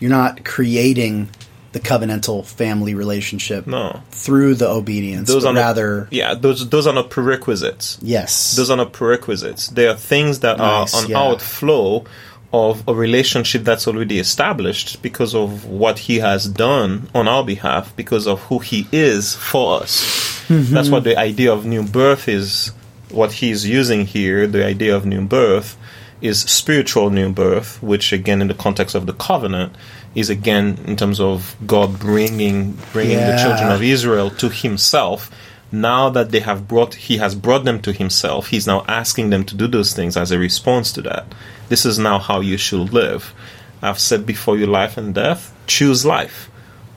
[0.01, 1.28] you're not creating
[1.72, 6.86] the covenantal family relationship no through the obedience, those are not, rather yeah those those
[6.86, 8.57] are not prerequisites yes.
[8.57, 9.68] those are not prerequisites.
[9.68, 11.18] They are things that Nice, are an yeah.
[11.18, 12.05] outflow
[12.53, 17.94] of a relationship that's already established because of what he has done on our behalf,
[17.94, 20.40] because of who he is for us.
[20.49, 20.72] Mm-hmm.
[20.72, 22.72] That's what the idea of new birth is.
[23.11, 25.76] What he's using here, the idea of new birth,
[26.20, 29.74] is spiritual new birth, which again, in the context of the covenant,
[30.14, 35.30] is again in terms of God bringing bringing the children of Israel to Himself.
[35.70, 38.48] Now that they have brought, He has brought them to Himself.
[38.48, 41.26] He's now asking them to do those things as a response to that.
[41.68, 43.34] This is now how you should live.
[43.82, 45.54] I've said before you life and death.
[45.66, 46.50] Choose life,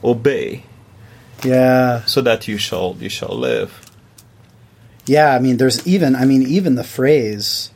[0.03, 0.63] obey,
[1.43, 2.03] yeah.
[2.05, 3.91] so that you shall you shall live.
[5.05, 7.71] Yeah, I mean there's even I mean even the phrase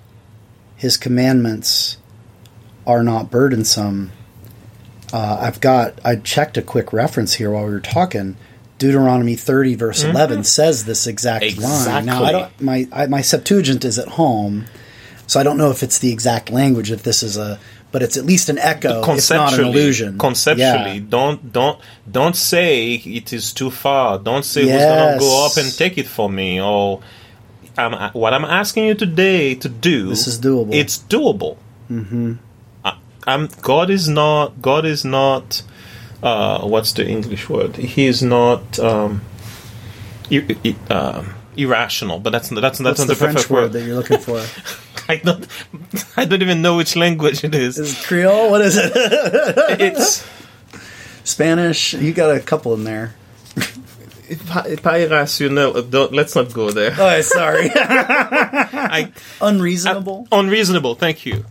[0.76, 1.97] his commandments
[2.86, 4.11] are not burdensome.
[5.13, 8.38] Uh, I've got I checked a quick reference here while we were talking.
[8.78, 12.05] Deuteronomy 30 verse 11 says this exact line.
[12.05, 12.39] Now I Mm-hmm.
[12.39, 14.65] Don't my I, my Septuagint is at home,
[15.28, 17.57] so I don't know if it's the exact language if this is a
[17.93, 20.17] but it's at least an echo, if not an allusion.
[20.17, 21.05] conceptually, Yeah.
[21.07, 21.80] don't don't
[22.11, 24.19] don't say it is too far.
[24.19, 26.59] Don't say who's gonna go up and take it for me.
[26.59, 26.99] Or
[27.78, 30.09] I'm, what I'm asking you today to do.
[30.09, 30.73] This is doable.
[30.73, 31.57] It's doable.
[31.91, 32.34] Mm-hmm.
[32.84, 32.97] I,
[33.28, 35.61] I'm God is not God is not.
[36.23, 37.76] Uh, what's the English word?
[37.76, 39.21] He is not um,
[40.32, 43.61] ir- i- um, irrational, but that's that's that's What's not the the French perfect word
[43.63, 43.73] word.
[43.73, 44.41] that you're looking for?
[45.09, 45.45] I don't
[46.17, 47.78] I don't even know which language it is.
[47.78, 48.49] is it Creole?
[48.49, 48.91] What is it?
[49.80, 50.26] It's
[51.23, 51.93] Spanish?
[51.93, 53.13] You got a couple in there.
[54.82, 55.76] Pas irrationnel.
[55.76, 56.93] Uh, Don't, let's not go there.
[56.97, 57.69] Oh, sorry.
[57.76, 59.11] I,
[59.41, 60.28] Unreasonable.
[60.32, 60.95] unreasonable.
[60.95, 61.45] Thank you.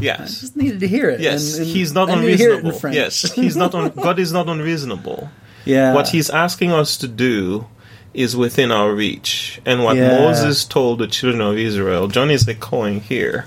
[0.00, 0.40] Yes.
[0.40, 1.20] just needed to hear it.
[1.20, 2.94] Yes, and- and he's not I needed hear it in unreasonable.
[2.96, 3.74] Yes, he's not.
[3.74, 5.30] Un- God is not unreasonable.
[5.64, 5.94] yeah.
[5.94, 7.66] What he's asking us to do
[8.12, 9.60] is within our reach.
[9.64, 10.18] And what Yeah.
[10.18, 13.46] Moses told the children of Israel, John is echoing here.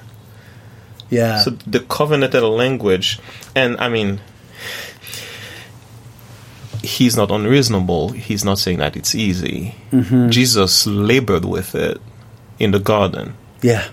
[1.09, 1.39] Yeah.
[1.41, 3.19] So the covenanted language,
[3.53, 4.21] and I mean,
[6.85, 8.09] he's not unreasonable.
[8.09, 9.75] He's not saying that it's easy.
[9.91, 10.29] Mm-hmm.
[10.29, 11.99] Jesus labored with it
[12.59, 13.33] in the garden.
[13.61, 13.87] yeah.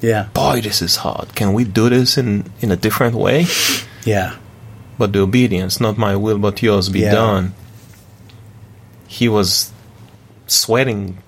[0.00, 0.28] Yeah.
[0.32, 1.34] Boy, this is hard.
[1.34, 3.46] Can we do this in, in a different way?
[4.04, 4.36] Yeah.
[4.96, 7.14] But the obedience, not my will, but yours, be Yeah.
[7.14, 7.54] done.
[9.08, 9.72] He was
[10.46, 11.18] sweating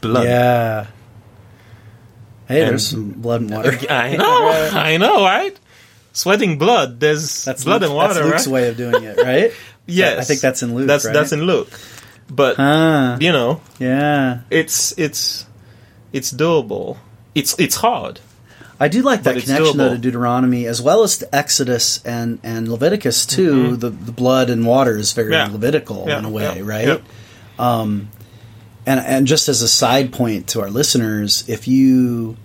[0.00, 0.24] blood.
[0.24, 0.86] Yeah.
[2.48, 3.78] Hey, And- there's some blood and water.
[3.90, 5.56] I know, I know, right?
[6.14, 7.00] Sweating blood.
[7.00, 8.52] There's That's blood Luke- and water, That's Luke's right?
[8.54, 9.52] way of doing it, right?
[9.86, 10.86] Yes, I think that's in Luke.
[10.86, 11.12] That's right?
[11.12, 11.68] that's in Luke.
[12.30, 14.40] But Ah, you know, yeah.
[14.48, 15.44] it's it's
[16.10, 16.96] it's doable.
[17.34, 18.20] It's it's hard.
[18.80, 22.66] I do like that connection though to Deuteronomy as well as to Exodus and and
[22.68, 23.76] Leviticus too.
[23.76, 25.48] The the blood and water is very Mm-hmm.
[25.48, 25.52] Yeah.
[25.52, 27.02] Levitical Yeah, in a way, yeah, right?
[27.58, 28.08] Um,
[28.86, 32.38] and and just as a side point to our listeners, if you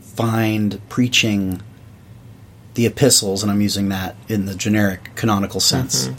[0.00, 1.62] find preaching
[2.74, 6.16] the epistles, and I'm using that in the generic canonical sense, Mm-hmm.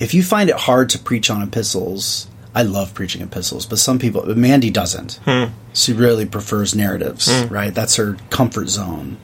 [0.00, 3.98] if you find it hard to preach on epistles, I love preaching epistles, but some
[3.98, 5.20] people, Mandy doesn't.
[5.24, 5.46] Hmm.
[5.74, 7.74] She really prefers narratives, right?
[7.74, 9.18] That's her comfort zone.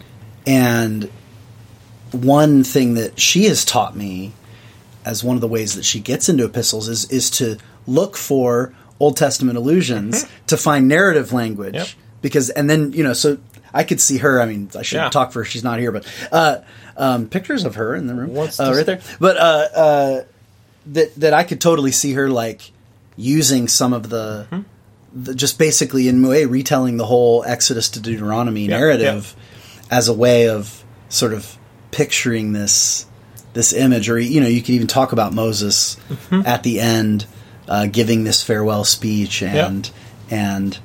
[0.46, 1.10] And
[2.10, 4.32] one thing that she has taught me
[5.04, 8.74] as one of the ways that she gets into epistles is is to look for
[9.00, 11.74] Old Testament allusions to find narrative language.
[11.74, 11.88] Yep.
[12.20, 13.38] Because and then, you know, so
[13.74, 15.10] I could see her, I mean, I shouldn't Yeah.
[15.10, 16.58] talk for her, she's not here, but uh,
[16.96, 18.36] um, pictures of her in the room.
[18.36, 19.00] Uh, right there.
[19.20, 19.40] But uh,
[19.74, 20.24] uh,
[20.86, 22.70] that that I could totally see her like
[23.16, 24.60] using some of the, Hmm.
[25.14, 29.34] the just basically in way retelling the whole Exodus to Deuteronomy Yeah, narrative
[29.90, 31.56] as a way of sort of
[31.90, 33.06] picturing this
[33.54, 36.46] this image, or you know, you could even talk about Moses Mm-hmm.
[36.46, 37.26] at the end
[37.68, 39.90] uh, giving this farewell speech, and
[40.30, 40.78] and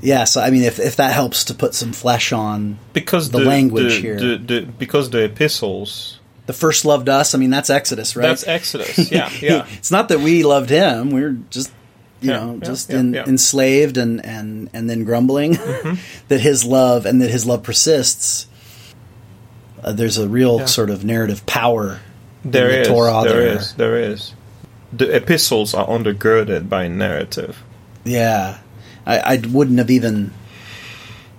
[0.00, 0.24] yeah.
[0.24, 3.44] So I mean, if if that helps to put some flesh on Because The the,
[3.44, 4.16] language the- here.
[4.38, 6.20] the- because the epistles.
[6.46, 8.28] the first loved us, I mean, that's Exodus, right?
[8.28, 9.10] That's Exodus.
[9.10, 9.66] Yeah, yeah.
[9.78, 11.72] it's not that we loved him; we're just
[12.20, 15.94] you Yeah, know yeah, just yeah, in, enslaved and and and then grumbling Mm-hmm.
[16.28, 18.46] that his love and that his love persists.
[19.82, 22.00] Uh, there's a real sort of narrative power.
[22.44, 22.88] There the is.
[22.88, 23.56] Torah there there.
[23.58, 23.74] is.
[23.74, 24.34] There is.
[24.92, 27.62] The epistles are undergirded by narrative.
[28.04, 28.58] Yeah,
[29.06, 30.32] I, I wouldn't have even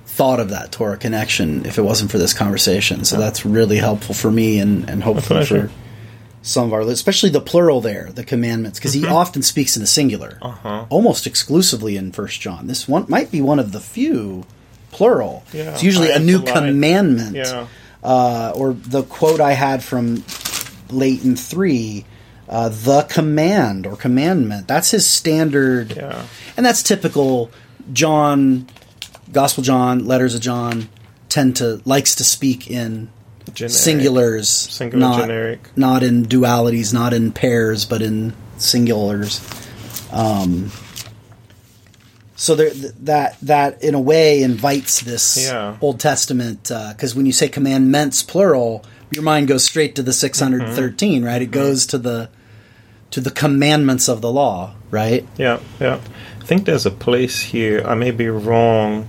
[0.05, 3.05] thought of that Torah connection if it wasn't for this conversation.
[3.05, 5.69] So that's really helpful for me and and hopefully for
[6.41, 9.87] some of our, especially the plural there, the commandments, because he often speaks in the
[9.87, 10.85] singular, Uh-huh.
[10.89, 12.67] almost exclusively in First John.
[12.67, 14.45] This one might be one of the few
[14.91, 15.43] plural.
[15.53, 16.67] Yeah, it's usually a new have to lie.
[16.67, 17.67] commandment, Yeah.
[18.01, 20.23] uh, or the quote I had from
[20.89, 22.05] Leighton three.
[22.49, 24.67] Uh, the command or commandment.
[24.67, 26.23] That's his standard Yeah.
[26.55, 27.51] and that's typical
[27.93, 28.67] john
[29.33, 30.87] gospel john letters of john
[31.29, 33.09] tend to likes to speak in
[33.53, 33.73] Generic.
[33.73, 35.69] singulars Singular not, generic.
[35.77, 39.39] not in dualities not in pairs but in singulars
[40.13, 40.71] um,
[42.35, 45.75] so there, th- that that in a way invites this Yeah.
[45.81, 51.23] old testament because when you say commandments plural your mind goes straight to the 613
[51.23, 52.29] right it goes to the
[53.11, 55.99] to the commandments of the law right Yeah, yeah.
[56.41, 57.83] I think there's a place here.
[57.85, 59.07] I may be wrong.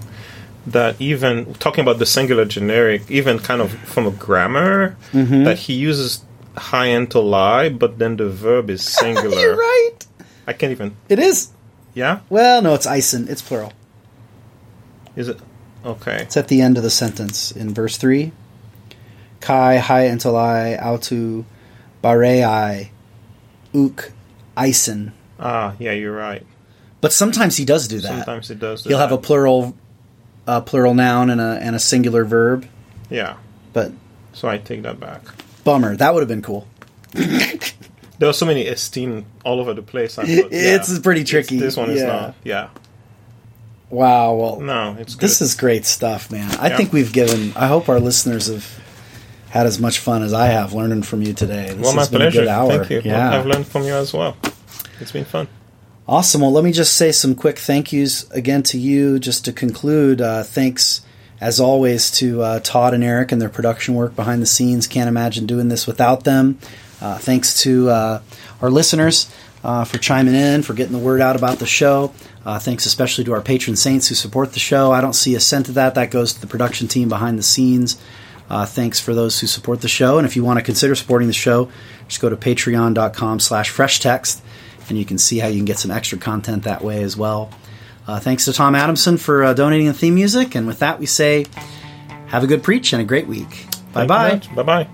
[0.66, 5.44] That even talking about the singular generic, even kind of from a grammar, Mm-hmm.
[5.44, 6.22] that he uses
[6.56, 9.38] hai entolai, but then the verb is singular.
[9.40, 9.96] You're right.
[10.46, 10.94] I can't even.
[11.08, 11.50] It is.
[11.94, 13.28] Yeah, Well, no, it's eisin.
[13.30, 13.72] It's plural.
[15.16, 15.38] is it?
[15.84, 16.18] Okay.
[16.22, 18.30] It's at the end of the sentence in verse 3.
[19.40, 21.44] Kai hai entolai autu
[22.02, 22.88] barei
[23.74, 24.12] uk
[24.56, 25.12] eisin.
[25.38, 26.44] Ah, yeah, you're right.
[27.00, 28.08] But sometimes he does do that.
[28.08, 28.82] Sometimes he does.
[28.82, 29.76] do He'll have a plural
[30.46, 32.66] uh, plural noun and a and a singular verb.
[33.10, 33.36] yeah.
[33.72, 33.92] But
[34.32, 35.22] So I take that back.
[35.64, 35.94] bummer.
[35.96, 36.66] That would have been cool.
[38.20, 40.18] There are so many esteem all over the place.
[40.18, 41.56] I thought, yeah, It's pretty tricky.
[41.60, 42.34] This one is not.
[42.42, 42.70] Yeah.
[43.90, 44.34] Wow.
[44.34, 45.20] Well, No, it's good.
[45.20, 46.50] This is great stuff, man.
[46.58, 46.76] I Yeah.
[46.76, 47.52] think we've given.
[47.54, 48.66] I hope our listeners have
[49.50, 51.68] had as much fun as I have learning from you today.
[51.72, 52.40] This well, my has been pleasure.
[52.40, 52.84] a good hour.
[52.84, 53.10] Thank you.
[53.10, 54.36] Yeah, I've learned from you as well.
[55.00, 55.48] It's been fun.
[56.06, 56.40] awesome.
[56.40, 59.18] Well, let me just say some quick thank yous again to you.
[59.18, 61.02] Just to conclude, uh, thanks
[61.40, 64.86] as always to uh, Todd and Eric and their production work behind the scenes.
[64.86, 66.58] Can't imagine doing this without them.
[67.00, 68.20] Uh, thanks to uh,
[68.60, 69.32] our listeners
[69.62, 72.12] uh, for chiming in, for getting the word out about the show.
[72.44, 74.90] Uh, thanks especially to our patron saints who support the show.
[74.90, 75.94] I don't see a cent of that.
[75.94, 78.00] That goes to the production team behind the scenes.
[78.48, 80.18] Uh, thanks for those who support the show.
[80.18, 81.70] And if you want to consider supporting the show,
[82.08, 84.42] just go to patreon.com slash fresh text
[84.88, 87.50] and you can see how you can get some extra content that way as well.
[88.06, 90.54] Uh, thanks to Tom Adamson for uh, donating the theme music.
[90.54, 91.44] And with that, we say
[92.28, 93.66] have a good preach and a great week.
[93.92, 94.40] Bye bye.
[94.54, 94.88] Bye bye.